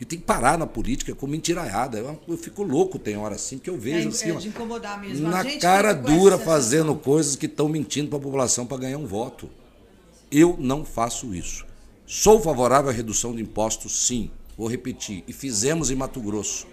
E 0.00 0.04
tem 0.04 0.18
que 0.18 0.24
parar 0.24 0.56
na 0.56 0.66
política 0.66 1.14
com 1.14 1.26
mentiraiada. 1.26 1.98
Eu, 1.98 2.18
eu 2.26 2.36
fico 2.38 2.62
louco, 2.62 2.98
tem 2.98 3.16
hora 3.18 3.34
assim, 3.34 3.58
que 3.58 3.68
eu 3.68 3.76
vejo 3.76 4.08
É, 4.08 4.10
assim. 4.10 4.30
é 4.30 4.34
de 4.34 4.48
incomodar 4.48 4.98
mesmo. 5.00 5.28
Na 5.28 5.44
cara 5.58 5.92
dura 5.92 6.38
fazendo 6.38 6.94
coisas 6.94 7.36
que 7.36 7.44
estão 7.46 7.68
mentindo 7.68 8.08
para 8.08 8.18
a 8.18 8.22
população 8.22 8.64
para 8.64 8.78
ganhar 8.78 8.96
um 8.96 9.06
voto. 9.06 9.50
Eu 10.30 10.56
não 10.58 10.84
faço 10.84 11.34
isso. 11.34 11.66
Sou 12.06 12.40
favorável 12.40 12.90
à 12.90 12.92
redução 12.92 13.34
de 13.34 13.42
impostos, 13.42 14.06
sim. 14.06 14.30
Vou 14.56 14.68
repetir. 14.68 15.22
E 15.28 15.32
fizemos 15.32 15.90
em 15.90 15.94
Mato 15.94 16.20
Grosso. 16.20 16.66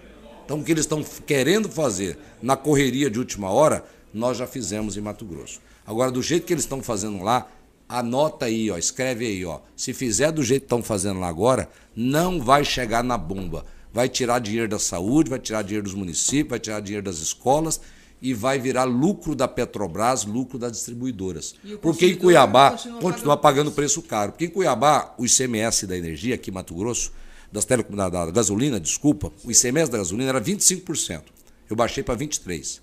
Então, 0.44 0.60
o 0.60 0.64
que 0.64 0.72
eles 0.72 0.84
estão 0.84 1.04
querendo 1.26 1.68
fazer 1.68 2.18
na 2.40 2.56
correria 2.56 3.10
de 3.10 3.18
última 3.18 3.50
hora, 3.50 3.84
nós 4.14 4.38
já 4.38 4.46
fizemos 4.46 4.96
em 4.96 5.00
Mato 5.02 5.26
Grosso. 5.26 5.60
Agora, 5.86 6.10
do 6.10 6.22
jeito 6.22 6.46
que 6.46 6.52
eles 6.54 6.64
estão 6.64 6.82
fazendo 6.82 7.22
lá, 7.22 7.46
anota 7.88 8.46
aí, 8.46 8.70
ó, 8.70 8.76
escreve 8.76 9.26
aí, 9.26 9.44
ó. 9.44 9.60
Se 9.74 9.94
fizer 9.94 10.30
do 10.30 10.42
jeito 10.42 10.62
que 10.62 10.66
estão 10.66 10.82
fazendo 10.82 11.20
lá 11.20 11.28
agora, 11.28 11.68
não 11.96 12.40
vai 12.40 12.64
chegar 12.64 13.02
na 13.02 13.16
bomba. 13.16 13.64
Vai 13.92 14.08
tirar 14.08 14.38
dinheiro 14.38 14.68
da 14.68 14.78
saúde, 14.78 15.30
vai 15.30 15.38
tirar 15.38 15.62
dinheiro 15.62 15.84
dos 15.84 15.94
municípios, 15.94 16.50
vai 16.50 16.60
tirar 16.60 16.80
dinheiro 16.80 17.04
das 17.04 17.18
escolas 17.18 17.80
e 18.20 18.34
vai 18.34 18.58
virar 18.58 18.84
lucro 18.84 19.34
da 19.34 19.48
Petrobras, 19.48 20.24
lucro 20.24 20.58
das 20.58 20.72
distribuidoras. 20.72 21.54
Porque 21.80 22.06
em 22.06 22.16
Cuiabá 22.16 22.72
continua 22.72 23.00
continua 23.00 23.36
pagando 23.36 23.72
preço 23.72 24.02
caro. 24.02 24.32
Porque 24.32 24.46
em 24.46 24.50
Cuiabá, 24.50 25.14
o 25.16 25.24
ICMS 25.24 25.86
da 25.86 25.96
energia, 25.96 26.34
aqui 26.34 26.50
em 26.50 26.54
Mato 26.54 26.74
Grosso, 26.74 27.12
das 27.50 27.64
tele, 27.64 27.82
da, 27.84 28.08
da 28.08 28.30
gasolina, 28.30 28.78
desculpa, 28.78 29.32
o 29.44 29.50
ICMS 29.50 29.90
da 29.90 29.98
gasolina 29.98 30.28
era 30.28 30.40
25%. 30.40 31.22
Eu 31.70 31.76
baixei 31.76 32.02
para 32.02 32.16
23%. 32.16 32.80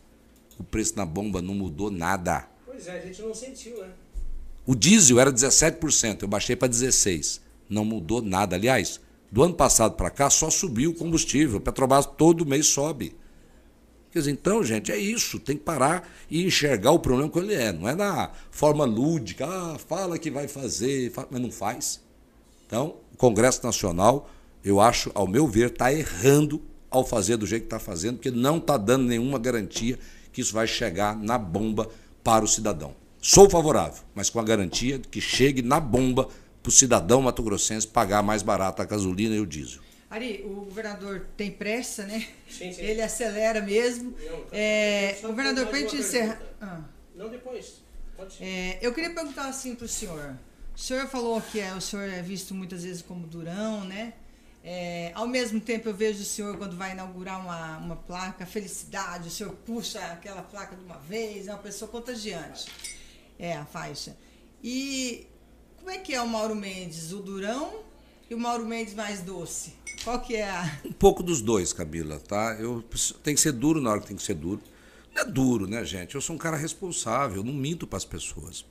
O 0.58 0.64
preço 0.64 0.94
na 0.96 1.06
bomba 1.06 1.42
não 1.42 1.54
mudou 1.54 1.92
nada. 1.92 2.48
Pois 2.66 2.88
é, 2.88 2.98
a 2.98 3.02
gente 3.02 3.22
não 3.22 3.34
sentiu, 3.34 3.78
né? 3.82 3.90
O 4.66 4.74
diesel 4.76 5.20
era 5.20 5.32
17%, 5.32 6.24
eu 6.24 6.28
baixei 6.28 6.56
para 6.56 6.68
16%. 6.70 7.40
Não 7.70 7.84
mudou 7.84 8.22
nada. 8.22 8.56
Aliás, 8.56 9.00
do 9.32 9.44
ano 9.44 9.54
passado 9.54 9.96
para 9.96 10.10
cá 10.10 10.30
só 10.30 10.50
subiu 10.50 10.92
o 10.92 10.96
combustível. 10.96 11.58
A 11.58 11.62
Petrobras 11.62 12.06
todo 12.06 12.46
mês 12.46 12.68
sobe. 12.68 13.16
Quer 14.12 14.20
dizer, 14.20 14.32
então, 14.32 14.64
gente, 14.64 14.92
é 14.92 14.98
isso. 14.98 15.40
Tem 15.40 15.58
que 15.58 15.64
parar 15.64 16.08
e 16.30 16.46
enxergar 16.46 16.92
o 16.92 17.00
problema 17.00 17.30
como 17.30 17.46
ele 17.46 17.56
é. 17.56 17.72
Não 17.74 17.90
é 17.90 17.96
na 17.96 18.32
forma 18.52 18.86
lúdica, 18.86 19.46
ah, 19.48 19.78
fala 19.78 20.18
que 20.18 20.32
vai 20.32 20.48
fazer, 20.48 21.12
fa- 21.12 21.28
mas 21.30 21.42
não 21.42 21.52
faz. 21.52 22.02
Então, 22.66 22.96
o 23.14 23.18
Congresso 23.18 23.64
Nacional, 23.66 24.30
eu 24.64 24.80
acho, 24.80 25.12
ao 25.14 25.28
meu 25.28 25.48
ver, 25.48 25.72
está 25.72 25.92
errando 25.92 26.62
ao 26.90 27.06
fazer 27.06 27.36
do 27.38 27.46
jeito 27.46 27.64
que 27.64 27.68
está 27.68 27.80
fazendo, 27.80 28.18
porque 28.18 28.32
não 28.32 28.58
está 28.58 28.78
dando 28.78 29.04
nenhuma 29.06 29.38
garantia 29.38 30.00
que 30.32 30.40
isso 30.42 30.54
vai 30.54 30.66
chegar 30.68 31.18
na 31.18 31.38
bomba 31.38 31.90
para 32.24 32.46
o 32.46 32.48
cidadão. 32.48 32.96
Sou 33.28 33.50
favorável, 33.50 34.04
mas 34.14 34.30
com 34.30 34.40
a 34.40 34.44
garantia 34.44 35.00
de 35.00 35.08
que 35.08 35.20
chegue 35.20 35.64
na 35.64 35.80
bomba 35.80 36.30
para 36.62 36.70
o 36.70 36.72
cidadão 36.72 37.24
mato-grossense 37.24 37.88
pagar 37.88 38.22
mais 38.22 38.44
barato 38.44 38.84
a 38.84 38.86
gasolina 38.86 39.36
e 39.36 39.40
o 39.40 39.48
diesel. 39.48 39.82
Ari, 40.12 40.44
o 40.46 40.66
governador 40.66 41.26
tem 41.36 41.50
pressa, 41.50 42.06
né? 42.06 42.28
Sim, 42.48 42.72
sim. 42.72 42.84
Ele 42.84 43.02
acelera 43.02 43.62
mesmo. 43.62 44.12
Não, 44.12 44.42
tá. 44.42 44.50
É, 44.56 45.18
governador, 45.24 45.66
para 45.66 45.78
a 45.78 45.82
gente 45.82 45.96
encerrar. 45.96 46.40
Ah. 46.62 46.82
Não 47.16 47.28
depois. 47.28 47.82
Pode 48.16 48.38
É, 48.44 48.78
eu 48.80 48.94
queria 48.94 49.10
perguntar 49.10 49.48
assim 49.48 49.74
para 49.74 49.86
o 49.86 49.90
senhor. 49.90 50.38
O 50.76 50.80
senhor 50.80 51.08
falou 51.08 51.42
que 51.42 51.60
é, 51.60 51.74
o 51.74 51.82
senhor 51.82 52.08
é 52.08 52.22
visto 52.22 52.54
muitas 52.54 52.84
vezes 52.84 53.02
como 53.02 53.26
durão, 53.26 53.86
né? 53.86 54.14
É, 54.64 55.12
ao 55.16 55.28
mesmo 55.28 55.60
tempo, 55.60 55.90
eu 55.90 55.96
vejo 55.96 56.22
o 56.22 56.26
senhor, 56.26 56.56
quando 56.58 56.78
vai 56.78 56.92
inaugurar 56.92 57.42
uma, 57.42 57.78
uma 57.80 57.96
placa, 57.96 58.46
felicidade, 58.46 59.30
o 59.30 59.32
senhor 59.32 59.52
puxa 59.66 60.00
aquela 60.12 60.44
placa 60.44 60.76
de 60.76 60.84
uma 60.84 61.00
vez, 61.00 61.48
é 61.48 61.52
uma 61.52 61.58
pessoa 61.58 61.90
contagiante. 61.90 62.68
É, 63.38 63.56
a 63.56 63.66
faixa. 63.66 64.16
E 64.64 65.28
como 65.78 65.92
é 65.92 65.98
que 65.98 66.14
é 66.14 66.22
o 66.22 66.28
Mauro 66.28 66.56
Mendes? 66.56 67.12
O 67.12 67.18
durão 67.18 67.82
e 68.30 68.34
o 68.34 68.40
Mauro 68.40 68.66
Mendes 68.66 68.94
mais 68.94 69.22
doce? 69.22 69.74
Qual 70.04 70.20
que 70.20 70.36
é 70.36 70.50
a. 70.50 70.80
Um 70.86 70.92
pouco 70.92 71.22
dos 71.22 71.42
dois, 71.42 71.74
Camila, 71.74 72.20
tá? 72.20 72.56
Eu 72.60 72.84
tem 73.24 73.36
que 73.36 73.42
ser 73.42 73.52
duro 73.52 73.82
na 73.82 73.92
hora 73.92 74.02
que 74.02 74.08
tem 74.08 74.16
que 74.16 74.24
ser 74.24 74.36
duro. 74.36 74.62
Não 75.14 75.22
é 75.22 75.26
duro, 75.26 75.68
né, 75.68 75.84
gente? 75.86 76.16
Eu 76.16 76.22
sou 76.22 76.36
um 76.36 76.40
cara 76.40 76.58
responsável, 76.58 77.38
eu 77.38 77.44
não 77.44 77.54
minto 77.54 77.88
para 77.88 77.98
as 77.98 78.06
pessoas. 78.06 78.66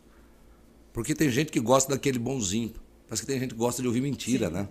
Porque 0.93 1.15
tem 1.15 1.31
gente 1.31 1.51
que 1.51 1.61
gosta 1.61 1.93
daquele 1.93 2.19
bonzinho. 2.19 2.75
Parece 3.09 3.23
que 3.23 3.27
tem 3.27 3.41
gente 3.41 3.51
que 3.51 3.59
gosta 3.59 3.81
de 3.81 3.89
ouvir 3.89 4.01
mentira, 4.01 4.51
né? 4.51 4.69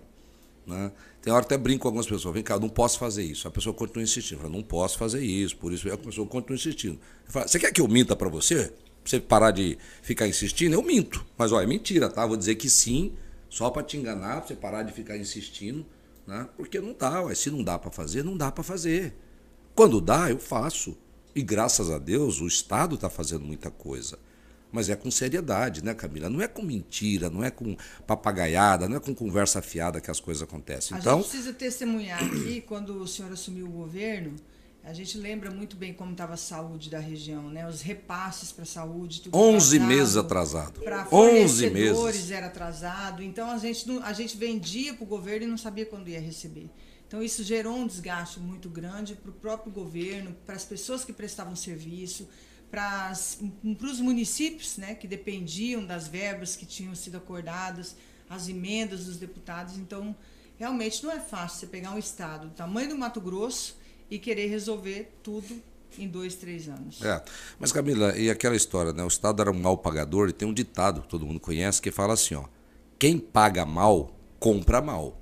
né? 0.66 0.92
Tem 1.20 1.32
hora 1.32 1.42
que 1.44 1.54
até 1.54 1.62
brinco 1.62 1.82
com 1.82 1.88
algumas 1.88 2.06
pessoas, 2.06 2.34
vem 2.34 2.42
cá, 2.42 2.58
não 2.58 2.68
posso 2.68 2.98
fazer 2.98 3.22
isso. 3.22 3.48
A 3.48 3.50
pessoa 3.50 3.74
continua 3.74 4.02
insistindo, 4.02 4.38
fala, 4.38 4.50
não 4.50 4.62
posso 4.62 4.98
fazer 4.98 5.22
isso, 5.24 5.56
por 5.56 5.72
isso 5.72 5.90
a 5.90 5.96
pessoa 5.96 6.26
continua 6.26 6.56
insistindo. 6.56 6.98
Você 7.28 7.58
quer 7.58 7.72
que 7.72 7.80
eu 7.80 7.88
minta 7.88 8.14
para 8.14 8.28
você? 8.28 8.72
Você 9.04 9.20
parar 9.20 9.50
de 9.50 9.76
ficar 10.02 10.26
insistindo? 10.26 10.72
Eu 10.74 10.82
minto. 10.82 11.24
Mas 11.36 11.52
olha, 11.52 11.64
é 11.64 11.66
mentira, 11.66 12.08
tá? 12.08 12.26
Vou 12.26 12.36
dizer 12.36 12.54
que 12.54 12.70
sim, 12.70 13.12
só 13.50 13.70
para 13.70 13.82
te 13.82 13.96
enganar, 13.96 14.38
pra 14.38 14.48
você 14.48 14.54
parar 14.56 14.82
de 14.82 14.92
ficar 14.92 15.16
insistindo, 15.16 15.84
né? 16.26 16.48
Porque 16.56 16.80
não 16.80 16.94
dá, 16.98 17.22
ué. 17.22 17.34
se 17.34 17.50
não 17.50 17.62
dá 17.62 17.78
para 17.78 17.90
fazer, 17.90 18.24
não 18.24 18.36
dá 18.36 18.50
para 18.50 18.64
fazer. 18.64 19.14
Quando 19.74 20.00
dá, 20.00 20.30
eu 20.30 20.38
faço. 20.38 20.96
E 21.34 21.42
graças 21.42 21.90
a 21.90 21.98
Deus, 21.98 22.40
o 22.40 22.46
Estado 22.46 22.94
está 22.94 23.10
fazendo 23.10 23.44
muita 23.44 23.70
coisa. 23.70 24.18
Mas 24.72 24.88
é 24.88 24.96
com 24.96 25.10
seriedade, 25.10 25.84
né, 25.84 25.94
Camila? 25.94 26.28
Não 26.30 26.40
é 26.40 26.48
com 26.48 26.62
mentira, 26.62 27.28
não 27.30 27.44
é 27.44 27.50
com 27.50 27.76
papagaiada, 28.06 28.88
não 28.88 28.96
é 28.96 29.00
com 29.00 29.14
conversa 29.14 29.60
fiada 29.62 30.00
que 30.00 30.10
as 30.10 30.18
coisas 30.18 30.42
acontecem. 30.42 30.96
A 30.96 31.00
Então, 31.00 31.18
gente 31.18 31.28
precisa 31.28 31.52
testemunhar 31.52 32.22
aqui, 32.24 32.60
quando 32.60 33.00
o 33.00 33.06
senhor 33.06 33.30
assumiu 33.32 33.66
o 33.66 33.70
governo, 33.70 34.34
a 34.84 34.92
gente 34.92 35.16
lembra 35.16 35.50
muito 35.50 35.76
bem 35.76 35.94
como 35.94 36.12
estava 36.12 36.34
a 36.34 36.36
saúde 36.36 36.90
da 36.90 36.98
região, 36.98 37.48
né? 37.48 37.66
Os 37.66 37.80
repasses 37.80 38.52
para 38.52 38.64
a 38.64 38.66
saúde, 38.66 39.22
tudo 39.22 39.36
11 39.36 39.76
atrasado. 39.76 39.88
meses 39.88 40.16
atrasado. 40.16 40.80
Para 40.80 41.00
11 41.00 41.08
fornecedores 41.08 42.16
meses. 42.16 42.30
era 42.30 42.46
atrasado. 42.48 43.22
Então 43.22 43.50
a 43.50 43.56
gente, 43.56 43.86
a 44.02 44.12
gente 44.12 44.36
vendia 44.36 44.92
para 44.92 45.02
o 45.02 45.06
governo 45.06 45.46
e 45.46 45.48
não 45.48 45.56
sabia 45.56 45.86
quando 45.86 46.08
ia 46.08 46.20
receber. 46.20 46.68
Então 47.08 47.22
isso 47.22 47.42
gerou 47.42 47.74
um 47.74 47.86
desgaste 47.86 48.38
muito 48.38 48.68
grande 48.68 49.14
para 49.14 49.30
o 49.30 49.34
próprio 49.34 49.72
governo, 49.72 50.36
para 50.44 50.54
as 50.54 50.66
pessoas 50.66 51.02
que 51.02 51.14
prestavam 51.14 51.56
serviço, 51.56 52.28
para 52.70 53.10
os 53.10 54.00
municípios 54.00 54.76
né, 54.76 54.94
que 54.94 55.08
dependiam 55.08 55.84
das 55.84 56.06
verbas 56.06 56.56
que 56.56 56.66
tinham 56.66 56.94
sido 56.94 57.16
acordadas, 57.16 57.96
as 58.28 58.48
emendas 58.48 59.06
dos 59.06 59.16
deputados. 59.16 59.78
Então 59.78 60.14
realmente 60.58 61.02
não 61.02 61.10
é 61.10 61.20
fácil 61.20 61.60
você 61.60 61.66
pegar 61.66 61.92
um 61.92 61.98
estado 61.98 62.48
do 62.48 62.54
tamanho 62.54 62.90
do 62.90 62.98
Mato 62.98 63.18
Grosso 63.18 63.82
e 64.10 64.18
querer 64.18 64.46
resolver 64.46 65.12
tudo 65.22 65.62
em 65.98 66.08
dois, 66.08 66.34
três 66.34 66.68
anos. 66.68 67.02
É. 67.02 67.22
Mas, 67.58 67.72
Camila, 67.72 68.16
e 68.16 68.30
aquela 68.30 68.56
história, 68.56 68.92
né? 68.92 69.04
O 69.04 69.08
Estado 69.08 69.40
era 69.40 69.50
um 69.50 69.58
mal 69.58 69.78
pagador 69.78 70.28
e 70.28 70.32
tem 70.32 70.46
um 70.46 70.52
ditado 70.52 71.02
que 71.02 71.08
todo 71.08 71.26
mundo 71.26 71.40
conhece 71.40 71.80
que 71.80 71.90
fala 71.90 72.14
assim, 72.14 72.34
ó. 72.34 72.44
Quem 72.98 73.18
paga 73.18 73.64
mal, 73.64 74.16
compra 74.38 74.80
mal. 74.80 75.20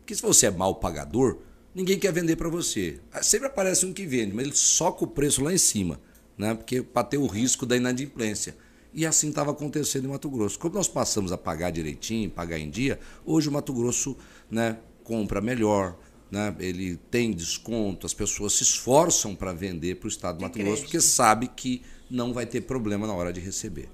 Porque 0.00 0.14
se 0.14 0.22
você 0.22 0.46
é 0.46 0.50
mal 0.50 0.74
pagador, 0.76 1.38
ninguém 1.74 1.98
quer 1.98 2.12
vender 2.12 2.36
para 2.36 2.48
você. 2.48 3.00
Ah, 3.12 3.22
Sempre 3.22 3.48
aparece 3.48 3.86
um 3.86 3.92
que 3.92 4.06
vende, 4.06 4.34
mas 4.34 4.46
ele 4.46 4.56
soca 4.56 5.04
o 5.04 5.06
preço 5.06 5.42
lá 5.42 5.52
em 5.52 5.58
cima, 5.58 6.00
né? 6.36 6.54
Porque 6.54 6.82
para 6.82 7.04
ter 7.04 7.18
o 7.18 7.26
risco 7.26 7.66
da 7.66 7.76
inadimplência. 7.76 8.56
E 8.92 9.04
assim 9.04 9.30
estava 9.30 9.50
acontecendo 9.50 10.04
em 10.04 10.08
Mato 10.08 10.30
Grosso. 10.30 10.58
Como 10.58 10.74
nós 10.74 10.86
passamos 10.86 11.32
a 11.32 11.38
pagar 11.38 11.70
direitinho, 11.70 12.30
pagar 12.30 12.58
em 12.58 12.70
dia, 12.70 13.00
hoje 13.24 13.48
o 13.48 13.52
Mato 13.52 13.72
Grosso 13.72 14.16
né, 14.48 14.78
compra 15.02 15.40
melhor, 15.40 15.96
né? 16.34 16.54
ele 16.58 16.96
tem 17.10 17.32
desconto, 17.32 18.06
as 18.06 18.12
pessoas 18.12 18.54
se 18.54 18.64
esforçam 18.64 19.34
para 19.34 19.52
vender 19.52 19.96
para 19.96 20.06
o 20.06 20.08
Estado 20.08 20.38
do 20.38 20.42
Mato 20.42 20.58
Grosso, 20.58 20.82
porque 20.82 21.00
sabe 21.00 21.48
que 21.48 21.82
não 22.10 22.32
vai 22.32 22.44
ter 22.44 22.62
problema 22.62 23.06
na 23.06 23.14
hora 23.14 23.32
de 23.32 23.40
receber. 23.40 23.88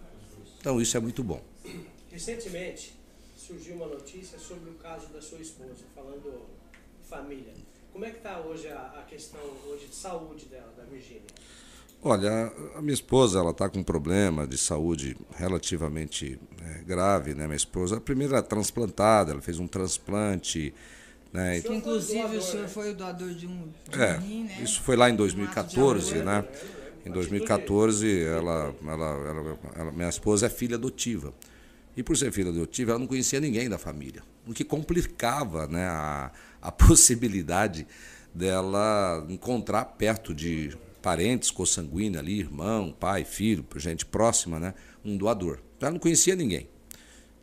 Então 0.59 0.81
isso 0.81 0.97
é 0.97 1.01
muito 1.01 1.23
bom. 1.23 1.43
Recentemente 2.11 2.95
surgiu 3.37 3.77
uma 3.77 3.87
notícia 3.87 4.39
sobre 4.39 4.71
o 4.71 4.75
caso 4.75 5.09
da 5.09 5.21
sua 5.21 5.41
esposa, 5.41 5.85
falando 5.95 6.47
de 7.03 7.09
família. 7.09 7.53
Como 7.93 8.05
é 8.05 8.11
que 8.11 8.19
está 8.19 8.41
hoje 8.41 8.69
a, 8.69 8.95
a 8.99 9.03
questão 9.03 9.41
hoje 9.67 9.87
de 9.87 9.95
saúde 9.95 10.47
dela, 10.47 10.73
da 10.77 10.85
Virgínia? 10.85 11.23
Olha, 12.03 12.51
a 12.75 12.81
minha 12.81 12.95
esposa 12.95 13.41
ela 13.41 13.51
está 13.51 13.69
com 13.69 13.81
um 13.81 13.85
problema 13.85 14.47
de 14.47 14.57
saúde 14.57 15.17
relativamente 15.37 16.41
eh, 16.63 16.83
grave, 16.87 17.35
né? 17.35 17.45
Minha 17.47 17.57
esposa, 17.57 17.99
a 17.99 18.01
primeira 18.01 18.37
era 18.37 18.43
transplantada, 18.43 19.33
ela 19.33 19.43
fez 19.43 19.59
um 19.59 19.67
transplante, 19.67 20.73
né? 21.33 21.61
Que, 21.61 21.73
inclusive 21.75 22.37
o 22.37 22.43
senhor 22.43 22.63
né? 22.63 22.69
foi 22.69 22.91
o 22.91 22.95
doador 22.95 23.31
de 23.31 23.47
um, 23.47 23.69
de 23.89 23.99
É, 24.01 24.17
rim, 24.19 24.45
né? 24.45 24.57
isso 24.63 24.81
foi 24.83 24.97
lá 24.97 25.09
em 25.09 25.13
Um 25.13 25.17
2014, 25.17 26.09
ato 26.09 26.19
de 26.19 26.25
né? 26.25 26.45
Em 27.07 27.11
2014, 27.11 28.23
ela, 28.25 28.75
ela, 28.87 29.07
ela, 29.29 29.59
ela- 29.75 29.93
minha 29.93 30.09
esposa 30.09 30.47
é 30.47 30.49
filha 30.51 30.77
adotiva. 30.77 31.33
E 31.97 32.03
por 32.03 32.17
ser 32.17 32.31
filha 32.31 32.51
adotiva, 32.51 32.93
ela 32.93 32.99
não 33.01 33.07
conhecia 33.07 33.41
ninguém 33.41 33.69
da 33.69 33.79
família, 33.79 34.23
o 34.47 34.53
que 34.53 34.65
complicava 34.65 35.67
né, 35.67 35.87
a, 35.87 36.31
a 36.63 36.71
possibilidade 36.73 37.87
dela 38.35 39.27
encontrar 39.29 39.85
perto 39.85 40.35
de 40.35 40.77
parentes 41.03 41.51
consanguíneos 41.51 42.19
ali, 42.23 42.39
irmão, 42.39 42.95
pai, 42.99 43.25
filho, 43.25 43.65
gente 43.77 44.05
próxima, 44.07 44.61
né, 44.61 44.75
um 45.05 45.17
doador. 45.17 45.59
Então, 45.77 45.87
ela 45.89 45.93
não 45.95 45.99
conhecia 45.99 46.37
ninguém. 46.37 46.69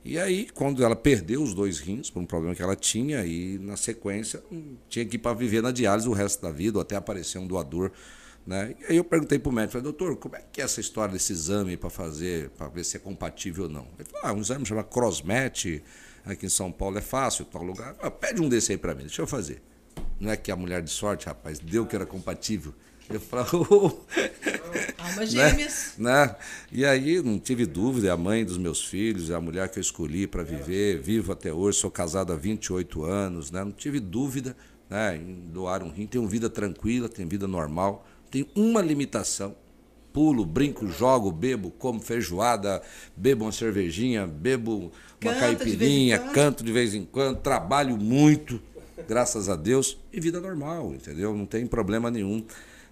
E 0.08 0.18
aí, 0.18 0.48
quando 0.54 0.86
ela 0.86 0.96
perdeu 0.96 1.44
os 1.44 1.54
dois 1.54 1.80
rins, 1.80 2.10
por 2.10 2.22
um 2.22 2.26
problema 2.26 2.56
que 2.56 2.62
ela 2.62 2.78
tinha, 2.78 3.26
e 3.26 3.60
na 3.60 3.76
sequência 3.76 4.42
tinha 4.88 5.06
que 5.06 5.18
ir 5.18 5.20
para 5.20 5.34
viver 5.34 5.62
na 5.62 5.70
diálise 5.70 6.08
o 6.08 6.14
resto 6.14 6.42
da 6.42 6.50
vida, 6.50 6.78
ou 6.78 6.82
até 6.82 6.96
aparecer 6.96 7.38
um 7.40 7.46
doador. 7.46 7.92
Né? 8.46 8.74
E 8.80 8.86
aí 8.94 8.96
eu 8.96 9.04
perguntei 9.04 9.38
para 9.38 9.50
o 9.50 9.52
médico, 9.52 9.74
falei, 9.74 9.84
doutor, 9.84 10.16
como 10.16 10.38
é 10.38 10.44
que 10.50 10.62
é 10.62 10.64
essa 10.64 10.80
história 10.80 11.12
desse 11.12 11.34
exame 11.34 11.76
para 11.76 11.90
fazer, 11.90 12.52
para 12.52 12.70
ver 12.70 12.86
se 12.86 12.96
é 12.96 13.02
compatível 13.02 13.66
ou 13.66 13.70
não? 13.70 13.86
Ele 14.00 14.08
falou, 14.10 14.22
ah, 14.24 14.32
um 14.32 14.40
exame 14.40 14.66
chama 14.66 14.82
CrossMatch, 14.82 15.84
aqui 16.24 16.46
em 16.46 16.50
São 16.50 16.72
Paulo 16.72 16.98
é 16.98 17.02
fácil, 17.02 17.44
tal 17.44 17.62
lugar. 17.62 17.94
Ah, 18.00 18.10
pede 18.10 18.42
um 18.42 18.48
desse 18.48 18.72
aí 18.72 18.78
para 18.78 18.96
mim, 18.96 19.02
deixa 19.02 19.22
eu 19.22 19.28
fazer. 19.28 19.62
Não 20.22 20.32
é 20.32 20.38
que 20.38 20.50
a 20.50 20.56
mulher 20.56 20.82
de 20.82 20.90
sorte, 20.90 21.26
rapaz, 21.26 21.60
deu 21.60 21.86
que 21.86 21.94
era 21.94 22.06
compatível. 22.06 22.74
Eu 23.10 23.20
falei, 23.20 23.46
oh, 23.70 23.92
Almas 24.98 25.30
gêmeas. 25.30 25.94
Né? 25.98 26.26
né? 26.26 26.36
E 26.72 26.86
aí 26.86 27.22
não 27.22 27.40
tive 27.40 27.66
dúvida, 27.66 28.08
é 28.08 28.12
a 28.12 28.18
mãe 28.18 28.44
dos 28.44 28.58
meus 28.58 28.84
filhos, 28.84 29.30
é 29.30 29.36
a 29.36 29.42
mulher 29.42 29.70
que 29.70 29.80
eu 29.80 29.82
escolhi 29.82 30.28
para 30.28 30.44
viver, 30.44 31.00
vivo 31.00 31.32
até 31.32 31.52
hoje, 31.52 31.80
sou 31.80 31.92
casado 31.92 32.34
há 32.34 32.36
28 32.36 33.04
anos, 33.04 33.52
né? 33.52 33.64
não 33.64 33.72
tive 33.72 34.00
dúvida 34.00 34.56
né, 34.90 35.18
em 35.18 35.50
doar 35.52 35.84
um 35.84 35.90
rim, 35.90 36.08
tenho 36.08 36.28
vida 36.28 36.50
tranquila, 36.50 37.10
tenho 37.10 37.28
vida 37.28 37.48
normal, 37.48 38.06
tenho 38.32 38.48
uma 38.56 38.82
limitação, 38.82 39.56
pulo, 40.14 40.46
brinco, 40.46 40.88
jogo, 40.88 41.32
bebo, 41.32 41.72
como 41.72 42.00
feijoada, 42.00 42.82
bebo 43.16 43.46
uma 43.46 43.52
cervejinha, 43.52 44.26
bebo 44.26 44.92
uma 45.22 45.34
Canta 45.34 45.40
caipirinha, 45.40 46.20
de 46.20 46.30
canto 46.32 46.64
de 46.64 46.72
vez 46.72 46.94
em 46.94 47.06
quando, 47.06 47.40
trabalho 47.40 47.98
muito, 47.98 48.62
graças 49.08 49.50
a 49.50 49.56
Deus, 49.56 49.98
e 50.12 50.20
vida 50.20 50.40
normal, 50.40 50.94
entendeu? 50.94 51.36
Não 51.36 51.46
tem 51.46 51.68
problema 51.68 52.10
nenhum 52.10 52.44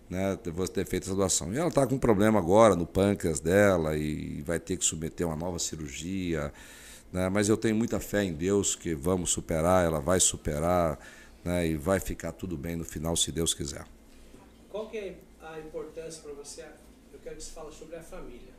né, 0.09 0.37
depois 0.43 0.69
ter 0.69 0.85
feito 0.85 1.03
essa 1.03 1.15
doação. 1.15 1.53
E 1.53 1.57
ela 1.57 1.69
está 1.69 1.85
com 1.85 1.95
um 1.95 1.99
problema 1.99 2.39
agora 2.39 2.75
no 2.75 2.85
pâncreas 2.85 3.39
dela 3.39 3.97
e 3.97 4.41
vai 4.43 4.59
ter 4.59 4.77
que 4.77 4.85
submeter 4.85 5.25
uma 5.25 5.35
nova 5.35 5.59
cirurgia. 5.59 6.53
Né, 7.11 7.29
mas 7.29 7.49
eu 7.49 7.57
tenho 7.57 7.75
muita 7.75 7.99
fé 7.99 8.23
em 8.23 8.33
Deus 8.33 8.75
que 8.75 8.93
vamos 8.93 9.31
superar, 9.31 9.85
ela 9.85 9.99
vai 9.99 10.19
superar 10.19 10.99
né, 11.43 11.67
e 11.67 11.75
vai 11.75 11.99
ficar 11.99 12.31
tudo 12.31 12.57
bem 12.57 12.75
no 12.75 12.83
final, 12.83 13.15
se 13.15 13.31
Deus 13.31 13.53
quiser. 13.53 13.85
Qual 14.69 14.89
que 14.89 14.97
é 14.97 15.15
a 15.41 15.59
importância 15.59 16.21
para 16.21 16.33
você? 16.33 16.65
Eu 17.13 17.19
quero 17.23 17.35
que 17.35 17.43
você 17.43 17.51
fale 17.51 17.71
sobre 17.71 17.95
a 17.95 18.01
família. 18.01 18.55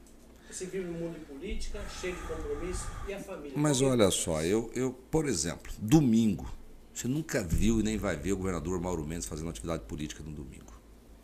Você 0.51 0.65
vive 0.65 0.87
no 0.87 0.93
mundo 0.93 1.19
de 1.19 1.25
política, 1.25 1.81
cheio 2.01 2.15
de 2.15 2.23
compromisso, 2.23 2.87
e 3.09 3.13
a 3.13 3.19
família? 3.19 3.53
Mas 3.57 3.83
é 3.83 3.85
olha 3.85 4.11
só, 4.11 4.43
eu, 4.43 4.71
eu, 4.75 4.93
por 5.11 5.27
exemplo, 5.27 5.73
domingo, 5.79 6.49
você 6.95 7.09
nunca 7.09 7.43
viu 7.43 7.81
e 7.81 7.83
nem 7.83 7.99
vai 7.99 8.17
ver 8.17 8.33
o 8.33 8.37
governador 8.37 8.81
Mauro 8.81 9.05
Mendes 9.05 9.27
fazendo 9.27 9.51
atividade 9.51 9.83
política 9.85 10.23
no 10.23 10.31
domingo. 10.31 10.76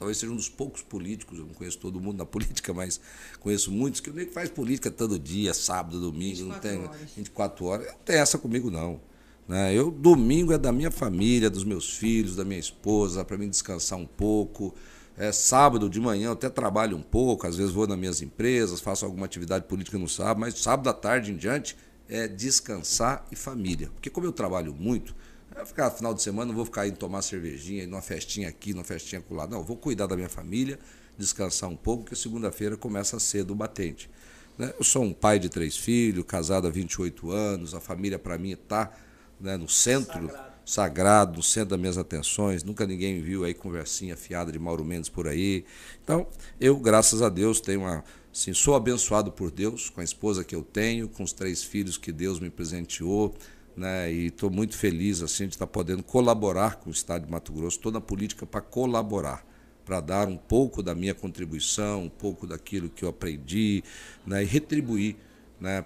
Talvez 0.03 0.19
seja 0.19 0.33
um 0.33 0.37
dos 0.37 0.49
poucos 0.49 0.83
políticos, 0.83 1.39
eu 1.39 1.47
não 1.47 1.55
conheço 1.55 1.79
todo 1.79 2.01
mundo 2.01 2.19
na 2.19 2.27
política, 2.27 2.75
mas 2.75 3.01
conheço 3.39 3.71
muitos 3.71 4.01
que 4.01 4.11
nem 4.11 4.27
faz 4.27 4.51
política 4.51 4.91
todo 4.91 5.17
dia, 5.17 5.55
sábado, 5.55 6.01
domingo, 6.01 6.43
não 6.43 6.59
tem 6.59 6.81
horas. 6.81 7.11
24 7.17 7.65
horas. 7.65 7.87
Não 7.87 7.99
tem 8.05 8.17
essa 8.17 8.37
comigo, 8.37 8.69
não. 8.69 9.01
Né? 9.47 9.73
Eu, 9.73 9.93
domingo 9.93 10.53
é 10.53 10.59
da 10.59 10.73
minha 10.73 10.91
família, 10.91 11.49
dos 11.49 11.63
meus 11.63 11.97
filhos, 11.97 12.35
da 12.35 12.45
minha 12.45 12.59
esposa, 12.59 13.25
para 13.25 13.39
mim 13.39 13.49
descansar 13.49 13.97
um 13.97 14.05
pouco. 14.05 14.75
É, 15.17 15.31
sábado 15.31 15.89
de 15.89 16.01
manhã 16.01 16.27
eu 16.27 16.33
até 16.33 16.51
trabalho 16.51 16.97
um 16.97 17.03
pouco, 17.03 17.47
às 17.47 17.57
vezes 17.57 17.71
vou 17.71 17.87
nas 17.87 17.97
minhas 17.97 18.21
empresas, 18.21 18.81
faço 18.81 19.05
alguma 19.05 19.25
atividade 19.25 19.67
política 19.67 19.97
no 19.99 20.09
sábado, 20.09 20.41
mas 20.41 20.59
sábado 20.59 20.89
à 20.91 20.93
tarde 20.93 21.31
em 21.31 21.37
diante 21.37 21.77
é 22.09 22.27
descansar 22.27 23.25
e 23.31 23.37
família. 23.37 23.89
Porque 23.95 24.11
como 24.11 24.27
eu 24.27 24.33
trabalho 24.33 24.75
muito, 24.75 25.15
eu 25.61 25.67
ficar 25.67 25.91
final 25.91 26.15
de 26.15 26.23
semana, 26.23 26.47
não 26.47 26.55
vou 26.55 26.65
ficar 26.65 26.87
indo 26.87 26.97
tomar 26.97 27.23
cervejinha, 27.23 27.87
numa 27.87 28.03
festinha 28.03 28.49
aqui, 28.49 28.73
numa 28.73 28.85
festinha 28.85 29.21
acolá. 29.21 29.47
Não, 29.47 29.63
vou 29.63 29.77
cuidar 29.77 30.07
da 30.07 30.17
minha 30.17 30.29
família, 30.29 30.79
descansar 31.19 31.69
um 31.69 31.77
pouco, 31.77 32.05
porque 32.05 32.17
segunda-feira 32.17 32.77
começa 32.77 33.19
cedo 33.21 33.53
o 33.53 33.55
batente. 33.55 34.09
Né? 34.57 34.73
Eu 34.79 34.85
sou 34.85 35.03
um 35.03 35.13
pai 35.13 35.39
de 35.39 35.49
três 35.49 35.77
filhos, 35.77 36.25
casado 36.27 36.67
há 36.67 36.71
28 36.71 37.31
anos, 37.31 37.75
a 37.75 37.81
família 37.81 38.19
para 38.19 38.39
mim 38.39 38.53
está 38.53 38.93
né, 39.41 39.57
no 39.57 39.69
centro, 39.69 40.29
sagrado. 40.29 40.53
sagrado. 40.65 41.37
no 41.37 41.43
centro 41.43 41.71
das 41.71 41.81
minhas 41.81 41.99
atenções. 41.99 42.62
Nunca 42.62 42.87
ninguém 42.87 43.21
viu 43.21 43.45
aí 43.45 43.55
conversinha 43.55 44.17
fiada 44.17 44.53
de 44.53 44.59
Mauro 44.59 44.85
Mendes 44.85 45.09
por 45.09 45.27
aí. 45.27 45.65
Então, 46.03 46.27
eu, 46.61 46.77
graças 46.77 47.23
a 47.23 47.29
Deus, 47.29 47.61
tenho 47.61 47.81
uma. 47.81 48.05
Assim, 48.35 48.55
sou 48.55 48.75
abençoado 48.75 49.31
por 49.31 49.51
Deus, 49.51 49.91
com 49.91 50.01
a 50.01 50.05
esposa 50.05 50.43
que 50.43 50.55
eu 50.55 50.62
tenho, 50.62 51.07
com 51.07 51.23
os 51.23 51.35
três 51.35 51.62
filhos 51.62 51.99
que 51.99 52.11
Deus 52.11 52.41
me 52.41 52.49
presenteou 52.49 53.35
né? 53.77 54.13
E 54.13 54.27
estou 54.27 54.51
muito 54.51 54.77
feliz 54.77 55.23
assim 55.23 55.47
de 55.47 55.55
estar 55.55 55.67
tá 55.67 55.73
podendo 55.73 56.03
colaborar 56.03 56.77
com 56.77 56.91
o 56.91 56.93
Estado 56.93 57.27
de 57.27 57.31
Mato 57.31 57.53
Grosso, 57.53 57.79
toda 57.79 57.99
a 57.99 58.01
política 58.01 58.47
para 58.47 58.61
colaborar, 58.61 59.45
para 59.85 60.01
dar 60.01 60.29
um 60.29 60.37
pouco 60.37 60.83
da 60.83 60.95
minha 60.95 61.15
contribuição, 61.15 62.05
um 62.05 62.09
pouco 62.09 62.47
daquilo 62.47 62.89
que 62.89 63.05
eu 63.05 63.09
aprendi, 63.09 63.83
né? 64.27 64.43
E 64.43 64.47
retribuir, 64.47 65.17
né? 65.61 65.85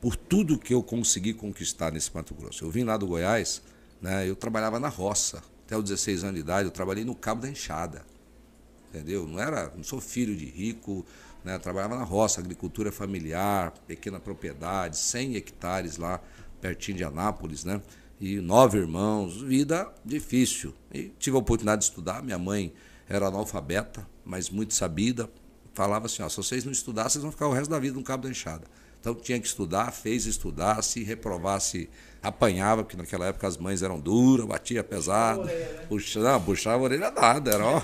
Por 0.00 0.16
tudo 0.16 0.58
que 0.58 0.74
eu 0.74 0.82
consegui 0.82 1.32
conquistar 1.32 1.90
nesse 1.90 2.14
Mato 2.14 2.34
Grosso. 2.34 2.64
Eu 2.64 2.70
vim 2.70 2.84
lá 2.84 2.96
do 2.96 3.06
Goiás, 3.06 3.62
né? 4.02 4.28
Eu 4.28 4.36
trabalhava 4.36 4.78
na 4.78 4.88
roça 4.88 5.42
até 5.64 5.76
os 5.76 5.84
16 5.84 6.24
anos 6.24 6.34
de 6.34 6.40
idade. 6.40 6.66
Eu 6.66 6.72
trabalhei 6.72 7.04
no 7.04 7.14
Cabo 7.14 7.42
da 7.42 7.48
Enxada, 7.48 8.04
entendeu? 8.90 9.26
Não 9.26 9.40
era, 9.40 9.72
não 9.74 9.82
sou 9.82 10.00
filho 10.00 10.36
de 10.36 10.44
rico, 10.44 11.06
né? 11.42 11.58
Trabalhava 11.58 11.96
na 11.96 12.04
roça, 12.04 12.40
agricultura 12.40 12.92
familiar, 12.92 13.72
pequena 13.86 14.20
propriedade, 14.20 14.98
100 14.98 15.36
hectares 15.36 15.96
lá 15.96 16.20
pertinho 16.64 16.96
de 16.96 17.04
Anápolis, 17.04 17.62
né? 17.62 17.82
E 18.18 18.40
nove 18.40 18.78
irmãos, 18.78 19.42
vida 19.42 19.92
difícil. 20.02 20.72
E 20.90 21.12
tive 21.18 21.36
a 21.36 21.40
oportunidade 21.40 21.82
de 21.82 21.88
estudar. 21.88 22.22
Minha 22.22 22.38
mãe 22.38 22.72
era 23.06 23.26
analfabeta, 23.26 24.06
mas 24.24 24.48
muito 24.48 24.72
sabida. 24.72 25.28
Falava 25.74 26.06
assim: 26.06 26.22
ó, 26.22 26.28
se 26.30 26.38
vocês 26.38 26.64
não 26.64 26.72
estudarem, 26.72 27.10
vocês 27.10 27.22
vão 27.22 27.30
ficar 27.30 27.48
o 27.48 27.52
resto 27.52 27.70
da 27.70 27.78
vida 27.78 27.98
no 27.98 28.02
cabo 28.02 28.22
da 28.22 28.30
enxada. 28.30 28.64
Então 28.98 29.14
tinha 29.14 29.38
que 29.38 29.46
estudar, 29.46 29.92
fez 29.92 30.24
estudar, 30.24 30.80
se 30.80 31.04
reprovasse, 31.04 31.90
apanhava, 32.22 32.82
porque 32.82 32.96
naquela 32.96 33.26
época 33.26 33.46
as 33.46 33.58
mães 33.58 33.82
eram 33.82 34.00
duras, 34.00 34.46
batia 34.46 34.82
pesado. 34.82 35.46
Puxava, 35.90 36.32
não, 36.32 36.40
puxava 36.42 36.76
a 36.78 36.82
orelha 36.82 37.10
nada, 37.10 37.50
era 37.50 37.66
ó 37.66 37.82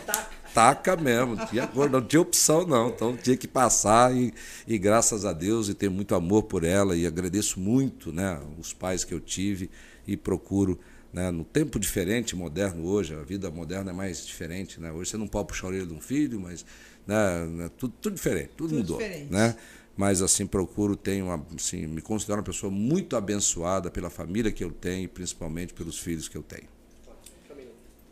taca 0.55 0.97
mesmo, 0.97 1.37
não 1.37 1.47
tinha, 1.47 1.71
não 1.91 2.03
tinha 2.03 2.21
opção 2.21 2.67
não, 2.67 2.89
então 2.89 3.17
tinha 3.17 3.37
que 3.37 3.49
passar 3.49 4.15
e, 4.15 4.33
e 4.67 4.79
graças 4.79 5.25
a 5.25 5.33
Deus 5.33 5.69
e 5.69 5.75
tenho 5.75 5.93
muito 5.93 6.15
amor 6.15 6.45
por 6.45 6.65
ela 6.65 6.97
e 6.97 7.07
agradeço 7.07 7.61
muito 7.61 8.13
né, 8.13 8.41
os 8.59 8.73
pais 8.73 9.05
que 9.05 9.15
eu 9.15 9.21
tive 9.21 9.71
e 10.07 10.17
procuro 10.17 10.79
né, 11.13 11.31
no 11.31 11.45
tempo 11.45 11.79
diferente, 11.79 12.37
moderno 12.37 12.87
hoje, 12.87 13.15
a 13.15 13.23
vida 13.23 13.51
moderna 13.51 13.91
é 13.91 13.95
mais 13.95 14.25
diferente, 14.25 14.81
né? 14.81 14.93
Hoje 14.93 15.11
você 15.11 15.17
não 15.17 15.27
pode 15.27 15.49
puxar 15.49 15.67
a 15.67 15.71
orelha 15.71 15.87
de 15.87 15.93
um 15.93 16.01
filho, 16.01 16.39
mas 16.39 16.65
né, 17.07 17.47
né 17.47 17.71
tudo, 17.77 17.95
tudo 18.01 18.15
diferente, 18.15 18.51
tudo, 18.57 18.69
tudo 18.69 18.79
mudou, 18.79 18.99
diferente. 18.99 19.33
né? 19.33 19.57
Mas 19.97 20.23
assim 20.23 20.47
procuro, 20.47 20.97
tenho 20.97 21.29
assim, 21.57 21.87
me 21.87 22.01
considero 22.01 22.39
uma 22.39 22.45
pessoa 22.45 22.71
muito 22.71 23.17
abençoada 23.17 23.91
pela 23.91 24.09
família 24.09 24.53
que 24.53 24.63
eu 24.63 24.71
tenho, 24.71 25.05
e 25.05 25.09
principalmente 25.09 25.75
pelos 25.75 25.99
filhos 25.99 26.29
que 26.29 26.37
eu 26.37 26.43
tenho. 26.43 26.69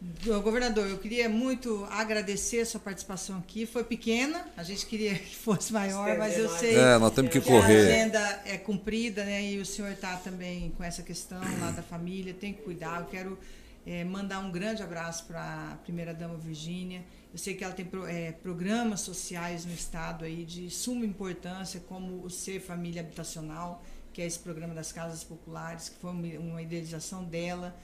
Governador, 0.01 0.87
eu 0.87 0.99
queria 0.99 1.29
muito 1.29 1.85
agradecer 1.91 2.61
a 2.61 2.67
sua 2.67 2.79
participação 2.79 3.39
aqui. 3.39 3.67
Foi 3.67 3.83
pequena, 3.83 4.47
a 4.57 4.63
gente 4.63 4.87
queria 4.87 5.15
que 5.19 5.35
fosse 5.35 5.73
maior, 5.73 6.17
mas 6.17 6.39
eu 6.39 6.49
sei 6.51 6.77
é, 6.77 6.97
nós 6.99 7.13
temos 7.13 7.33
que, 7.33 7.41
que 7.41 7.47
correr. 7.49 7.81
a 7.81 7.95
agenda 7.95 8.43
é 8.45 8.57
cumprida, 8.57 9.25
né? 9.25 9.43
E 9.43 9.59
o 9.59 9.67
senhor 9.67 9.91
está 9.91 10.17
também 10.17 10.73
com 10.77 10.85
essa 10.85 11.03
questão 11.03 11.41
lá 11.61 11.73
da 11.73 11.83
família, 11.83 12.33
tem 12.33 12.53
que 12.53 12.63
cuidar. 12.63 13.01
Eu 13.01 13.07
quero 13.07 13.39
é, 13.85 14.05
mandar 14.05 14.39
um 14.39 14.53
grande 14.53 14.85
abraço 14.85 15.25
para 15.25 15.73
a 15.73 15.77
primeira-dama 15.79 16.37
Virgínia. 16.37 17.03
Eu 17.33 17.39
sei 17.39 17.55
que 17.55 17.65
ela 17.65 17.75
tem 17.75 17.85
pro, 17.85 18.07
é, 18.07 18.31
programas 18.31 19.01
sociais 19.01 19.65
no 19.65 19.73
estado 19.73 20.25
aí 20.25 20.45
de 20.45 20.71
suma 20.71 21.05
importância, 21.05 21.81
como 21.89 22.23
o 22.23 22.31
Ser 22.31 22.61
Família 22.61 23.03
Habitacional, 23.03 23.83
que 24.13 24.23
é 24.23 24.27
esse 24.27 24.39
programa 24.39 24.75
das 24.75 24.93
casas 24.93 25.25
populares, 25.25 25.89
que 25.89 25.97
foi 26.01 26.11
uma 26.11 26.63
idealização 26.63 27.25
dela. 27.25 27.75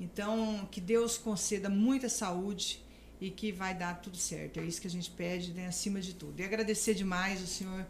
Então, 0.00 0.68
que 0.70 0.80
Deus 0.80 1.16
conceda 1.16 1.68
muita 1.68 2.08
saúde 2.08 2.84
e 3.20 3.30
que 3.30 3.52
vai 3.52 3.74
dar 3.74 4.00
tudo 4.00 4.16
certo. 4.16 4.60
É 4.60 4.64
isso 4.64 4.80
que 4.80 4.86
a 4.86 4.90
gente 4.90 5.10
pede, 5.10 5.52
né, 5.52 5.66
acima 5.66 6.00
de 6.00 6.14
tudo. 6.14 6.40
E 6.40 6.44
agradecer 6.44 6.94
demais 6.94 7.42
o 7.42 7.46
senhor 7.46 7.86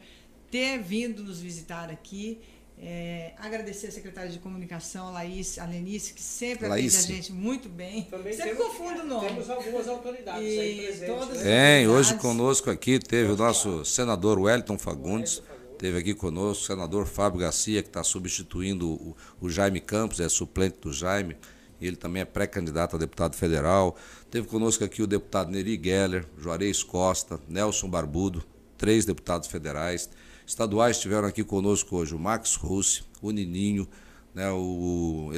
ter 0.50 0.78
vindo 0.78 1.22
nos 1.22 1.40
visitar 1.40 1.90
aqui. 1.90 2.40
É, 2.76 3.32
agradecer 3.38 3.86
a 3.86 3.92
secretária 3.92 4.30
de 4.30 4.38
comunicação, 4.40 5.08
a 5.08 5.10
Laís, 5.12 5.58
a 5.58 5.64
Lenice, 5.64 6.12
que 6.12 6.20
sempre 6.20 6.66
atende 6.66 6.96
a 6.96 7.00
gente 7.00 7.32
muito 7.32 7.68
bem. 7.68 8.02
Também 8.04 8.32
sempre 8.32 8.56
temos, 8.56 8.66
confundo 8.66 9.02
o 9.02 9.06
nome. 9.06 9.28
Temos 9.28 9.48
algumas 9.48 9.88
autoridades 9.88 10.52
e 10.52 10.60
aí 10.60 10.76
presentes. 10.86 11.06
Todas 11.06 11.38
né? 11.38 11.78
Tem, 11.78 11.88
hoje 11.88 12.14
conosco 12.16 12.70
aqui 12.70 12.98
teve 12.98 13.30
o 13.30 13.36
nosso 13.36 13.84
senador 13.84 14.40
Wellington 14.40 14.76
Fagundes, 14.76 15.40
teve 15.78 15.98
aqui 15.98 16.14
conosco 16.14 16.64
o 16.64 16.66
senador 16.66 17.06
Fábio 17.06 17.40
Garcia, 17.40 17.80
que 17.80 17.88
está 17.88 18.02
substituindo 18.02 18.90
o, 18.90 19.16
o 19.40 19.48
Jaime 19.48 19.80
Campos, 19.80 20.18
é 20.18 20.28
suplente 20.28 20.76
do 20.80 20.92
Jaime 20.92 21.36
ele 21.80 21.96
também 21.96 22.22
é 22.22 22.24
pré-candidato 22.24 22.96
a 22.96 22.98
deputado 22.98 23.36
federal. 23.36 23.96
Teve 24.30 24.46
conosco 24.46 24.84
aqui 24.84 25.02
o 25.02 25.06
deputado 25.06 25.50
Neri 25.50 25.80
Geller, 25.82 26.26
Juarez 26.38 26.82
Costa, 26.82 27.38
Nelson 27.48 27.88
Barbudo, 27.88 28.44
três 28.76 29.04
deputados 29.04 29.48
federais. 29.48 30.08
Estaduais 30.46 30.96
estiveram 30.96 31.26
aqui 31.26 31.42
conosco 31.42 31.96
hoje 31.96 32.14
o 32.14 32.18
Max 32.18 32.54
Russi, 32.56 33.02
o 33.22 33.30
Nininho, 33.30 33.88
né, 34.34 34.50
o 34.50 35.30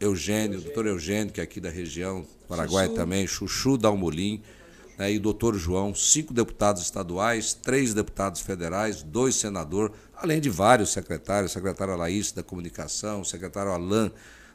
Eugênio, 0.00 0.58
o 0.58 0.62
doutor 0.62 0.86
Eugênio, 0.86 1.32
que 1.32 1.40
é 1.40 1.44
aqui 1.44 1.60
da 1.60 1.70
região, 1.70 2.26
Paraguai 2.48 2.86
Chuchu. 2.86 2.96
também, 2.96 3.26
Chuchu 3.26 3.76
Dalmolin, 3.76 4.42
né, 4.96 5.12
e 5.12 5.16
o 5.16 5.20
doutor 5.20 5.54
João, 5.54 5.94
cinco 5.94 6.34
deputados 6.34 6.82
estaduais, 6.82 7.54
três 7.54 7.94
deputados 7.94 8.40
federais, 8.40 9.02
dois 9.02 9.36
senadores, 9.36 9.94
além 10.16 10.40
de 10.40 10.50
vários 10.50 10.90
secretários, 10.90 11.52
secretário 11.52 11.96
Laís 11.96 12.32
da 12.32 12.42
Comunicação, 12.42 13.22
secretário 13.22 13.70
Alain 13.70 14.10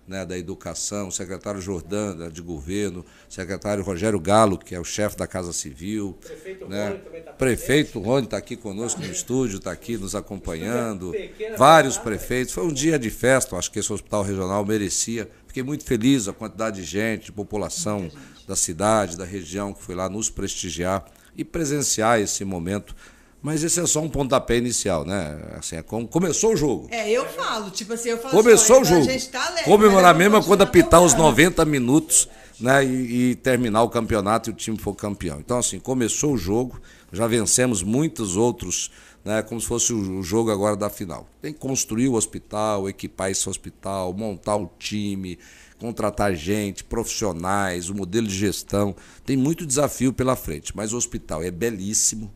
né, 0.07 0.25
da 0.25 0.37
Educação, 0.37 1.09
secretário 1.09 1.61
Jordão 1.61 2.29
de 2.29 2.41
Governo, 2.41 3.05
secretário 3.29 3.83
Rogério 3.83 4.19
Galo, 4.19 4.57
que 4.57 4.75
é 4.75 4.79
o 4.79 4.83
chefe 4.83 5.15
da 5.17 5.25
Casa 5.25 5.53
Civil. 5.53 6.17
Prefeito 6.21 6.67
né? 6.67 6.89
Rony 6.89 6.99
também 6.99 7.19
está 7.19 7.31
Prefeito 7.31 7.99
Rony 7.99 8.25
está 8.25 8.37
aqui 8.37 8.55
conosco 8.55 9.01
no 9.01 9.11
estúdio, 9.11 9.57
está 9.57 9.71
aqui 9.71 9.97
nos 9.97 10.13
acompanhando. 10.15 11.13
Vários 11.57 11.97
prefeitos. 11.97 12.53
Foi 12.53 12.65
um 12.65 12.73
dia 12.73 12.99
de 12.99 13.09
festa, 13.09 13.55
acho 13.55 13.71
que 13.71 13.79
esse 13.79 13.91
hospital 13.91 14.23
regional 14.23 14.65
merecia. 14.65 15.29
Fiquei 15.47 15.63
muito 15.63 15.85
feliz 15.85 16.27
a 16.27 16.33
quantidade 16.33 16.81
de 16.81 16.83
gente, 16.83 17.25
de 17.25 17.31
população 17.31 18.09
da 18.47 18.55
cidade, 18.55 19.17
da 19.17 19.25
região, 19.25 19.73
que 19.73 19.81
foi 19.81 19.95
lá 19.95 20.09
nos 20.09 20.29
prestigiar 20.29 21.05
e 21.35 21.43
presenciar 21.43 22.19
esse 22.19 22.43
momento 22.43 22.95
mas 23.43 23.61
esse 23.61 23.77
é 23.77 23.85
só 23.85 23.99
um 23.99 24.07
pontapé 24.07 24.57
inicial, 24.57 25.03
né? 25.03 25.37
Assim, 25.59 25.75
é 25.75 25.83
como 25.83 26.07
começou 26.07 26.53
o 26.53 26.55
jogo. 26.55 26.87
É, 26.89 27.11
eu 27.11 27.25
falo, 27.25 27.69
tipo 27.69 27.91
assim, 27.91 28.07
eu 28.07 28.17
falo 28.17 28.33
Começou 28.33 28.79
assim, 28.79 28.95
o 28.95 29.03
jogo. 29.03 29.21
Tá 29.29 29.45
alegre, 29.47 29.63
Comemorar 29.65 30.15
mesmo 30.15 30.41
quando 30.45 30.61
apitar 30.61 31.01
os 31.01 31.13
90 31.13 31.65
minutos 31.65 32.29
né, 32.57 32.85
e, 32.85 33.31
e, 33.31 33.35
terminar 33.35 33.83
o 33.83 33.89
campeonato 33.89 34.49
e 34.49 34.53
o 34.53 34.55
time 34.55 34.77
for 34.77 34.95
campeão. 34.95 35.41
Então, 35.41 35.57
assim, 35.57 35.77
começou 35.77 36.31
o 36.31 36.37
jogo, 36.37 36.79
já 37.11 37.27
vencemos 37.27 37.83
muitos 37.83 38.37
outros, 38.37 38.89
né, 39.25 39.41
como 39.41 39.59
se 39.59 39.67
fosse 39.67 39.91
o 39.91 40.23
jogo 40.23 40.49
agora 40.49 40.77
da 40.77 40.89
final. 40.89 41.27
Tem 41.41 41.51
que 41.51 41.59
construir 41.59 42.07
o 42.07 42.13
hospital, 42.13 42.87
equipar 42.87 43.29
esse 43.29 43.49
hospital, 43.49 44.13
montar 44.13 44.55
o 44.55 44.71
time, 44.79 45.37
contratar 45.77 46.33
gente, 46.33 46.81
profissionais, 46.81 47.89
o 47.89 47.93
modelo 47.93 48.25
de 48.25 48.37
gestão. 48.37 48.95
Tem 49.25 49.35
muito 49.35 49.65
desafio 49.65 50.13
pela 50.13 50.37
frente, 50.37 50.71
mas 50.73 50.93
o 50.93 50.97
hospital 50.97 51.43
é 51.43 51.51
belíssimo 51.51 52.31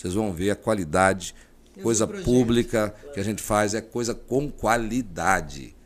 vocês 0.00 0.14
vão 0.14 0.32
ver 0.32 0.50
a 0.50 0.56
qualidade, 0.56 1.34
coisa 1.82 2.06
pública 2.06 2.94
que 3.12 3.20
a 3.20 3.22
gente 3.22 3.42
faz 3.42 3.74
é 3.74 3.82
coisa 3.82 4.14
com 4.14 4.50
qualidade. 4.50 5.76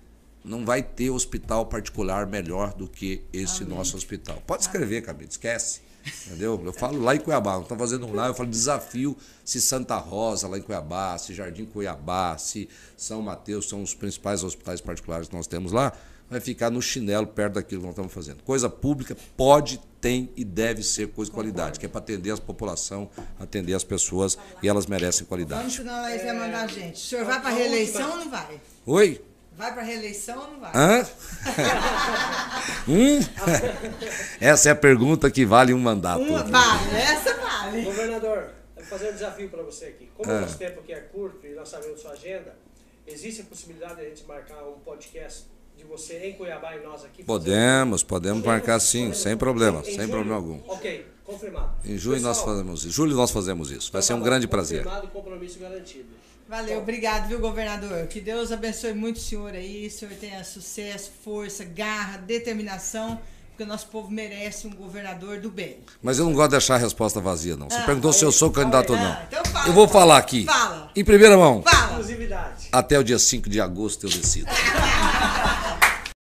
Não 0.44 0.64
vai 0.64 0.82
ter 0.82 1.10
hospital 1.10 1.66
particular 1.66 2.26
melhor 2.26 2.74
do 2.74 2.86
que 2.86 3.22
esse 3.32 3.64
Amém. 3.64 3.76
nosso 3.76 3.96
hospital. 3.96 4.40
Pode 4.46 4.62
escrever, 4.62 5.02
cabelo, 5.02 5.28
esquece. 5.28 5.80
Entendeu? 6.26 6.62
Eu 6.64 6.72
falo 6.72 7.02
lá 7.02 7.16
em 7.16 7.18
Cuiabá, 7.18 7.54
não 7.54 7.62
estou 7.62 7.78
fazendo 7.78 8.06
um 8.06 8.14
lá, 8.14 8.28
eu 8.28 8.34
falo 8.34 8.48
desafio 8.48 9.16
se 9.42 9.60
Santa 9.60 9.96
Rosa, 9.96 10.46
lá 10.46 10.58
em 10.58 10.62
Cuiabá, 10.62 11.16
se 11.16 11.34
Jardim 11.34 11.64
Cuiabá, 11.64 12.36
se 12.36 12.68
São 12.96 13.22
Mateus 13.22 13.68
são 13.68 13.82
os 13.82 13.94
principais 13.94 14.44
hospitais 14.44 14.82
particulares 14.82 15.28
que 15.28 15.34
nós 15.34 15.46
temos 15.46 15.72
lá, 15.72 15.92
vai 16.28 16.40
ficar 16.40 16.70
no 16.70 16.80
chinelo 16.80 17.26
perto 17.26 17.54
daquilo 17.54 17.80
que 17.80 17.86
nós 17.86 17.94
estamos 17.94 18.12
fazendo. 18.12 18.42
Coisa 18.42 18.68
pública 18.68 19.16
pode, 19.36 19.80
tem 20.00 20.30
e 20.36 20.44
deve 20.44 20.82
ser 20.82 21.08
coisa 21.08 21.30
de 21.30 21.34
qualidade, 21.34 21.78
que 21.78 21.86
é 21.86 21.88
para 21.88 22.00
atender 22.00 22.30
a 22.30 22.36
população, 22.36 23.08
atender 23.38 23.74
as 23.74 23.84
pessoas 23.84 24.36
e 24.62 24.68
elas 24.68 24.86
merecem 24.86 25.26
qualidade. 25.26 25.60
Vamos 25.60 25.74
senão 25.74 26.06
ela 26.06 26.22
vai 26.22 26.32
mandar 26.34 26.64
a 26.64 26.66
gente. 26.66 26.96
O 26.96 26.98
senhor 26.98 27.24
vai 27.24 27.40
para 27.40 27.50
a 27.50 27.52
reeleição 27.52 28.10
ou 28.10 28.16
não 28.18 28.30
vai? 28.30 28.60
Oi? 28.86 29.24
Vai 29.56 29.72
para 29.72 29.82
a 29.82 29.84
reeleição 29.84 30.38
ou 30.38 30.48
não 30.52 30.60
vai? 30.60 30.72
Hã? 30.74 31.06
hum? 32.88 33.20
Essa 34.40 34.70
é 34.70 34.72
a 34.72 34.76
pergunta 34.76 35.30
que 35.30 35.46
vale 35.46 35.72
um 35.72 35.78
mandato. 35.78 36.22
Uma, 36.22 36.42
vale, 36.42 36.96
essa 36.96 37.34
vale. 37.36 37.82
Governador, 37.82 38.50
vou 38.74 38.84
fazer 38.84 39.10
um 39.10 39.12
desafio 39.12 39.48
para 39.48 39.62
você 39.62 39.86
aqui. 39.86 40.10
Como 40.16 40.30
o 40.30 40.40
nosso 40.40 40.58
tempo 40.58 40.80
aqui 40.80 40.92
é 40.92 41.00
curto 41.00 41.46
e 41.46 41.54
nós 41.54 41.68
sabemos 41.68 42.00
sua 42.00 42.10
agenda, 42.12 42.56
existe 43.06 43.42
a 43.42 43.44
possibilidade 43.44 43.96
de 43.96 44.00
a 44.02 44.04
gente 44.08 44.24
marcar 44.26 44.64
um 44.64 44.80
podcast 44.80 45.44
de 45.84 45.90
você 45.90 46.26
em 46.26 46.32
Cuiabá 46.32 46.76
e 46.76 46.82
nós 46.82 47.04
aqui? 47.04 47.22
Podemos, 47.22 48.02
podemos 48.02 48.44
marcar 48.44 48.80
sim, 48.80 49.12
sem 49.12 49.36
problema, 49.36 49.80
em 49.80 49.84
sem 49.84 49.94
julho? 49.94 50.08
problema 50.08 50.36
algum. 50.36 50.60
Ok, 50.66 51.06
confirmado. 51.24 51.74
Em 51.84 51.96
julho 51.96 52.16
Pessoal, 52.16 52.34
nós 52.34 52.44
fazemos, 52.44 52.86
em 52.86 52.90
julho 52.90 53.16
nós 53.16 53.30
fazemos 53.30 53.70
isso. 53.70 53.92
Vai 53.92 54.02
ser 54.02 54.14
um 54.14 54.20
grande 54.20 54.48
prazer. 54.48 54.82
Confirmado, 54.82 55.08
compromisso 55.08 55.58
garantido. 55.58 56.08
Valeu, 56.48 56.78
obrigado, 56.78 57.28
viu, 57.28 57.38
governador? 57.38 58.06
Que 58.06 58.20
Deus 58.20 58.52
abençoe 58.52 58.92
muito 58.92 59.16
o 59.16 59.20
senhor 59.20 59.54
aí, 59.54 59.86
o 59.86 59.90
senhor 59.90 60.12
tenha 60.14 60.44
sucesso, 60.44 61.10
força, 61.22 61.64
garra, 61.64 62.18
determinação 62.18 63.18
porque 63.54 63.62
o 63.62 63.66
nosso 63.68 63.86
povo 63.86 64.10
merece 64.10 64.66
um 64.66 64.70
governador 64.70 65.38
do 65.38 65.48
bem. 65.48 65.76
Mas 66.02 66.18
eu 66.18 66.24
não 66.24 66.32
gosto 66.32 66.50
de 66.50 66.56
deixar 66.56 66.74
a 66.74 66.78
resposta 66.78 67.20
vazia, 67.20 67.56
não. 67.56 67.70
Você 67.70 67.76
ah, 67.76 67.84
perguntou 67.84 68.12
se 68.12 68.24
eu 68.24 68.32
sou 68.32 68.50
candidato 68.50 68.92
ou 68.92 68.98
não. 68.98 69.12
Ah, 69.12 69.24
então 69.28 69.44
fala, 69.44 69.68
eu 69.68 69.72
vou 69.72 69.86
falar 69.86 70.18
aqui. 70.18 70.44
Fala. 70.44 70.90
Em 70.96 71.04
primeira 71.04 71.36
mão. 71.36 71.62
Fala. 71.62 72.04
Até 72.72 72.98
o 72.98 73.04
dia 73.04 73.16
5 73.16 73.48
de 73.48 73.60
agosto 73.60 74.06
eu 74.06 74.10
decido. 74.10 74.50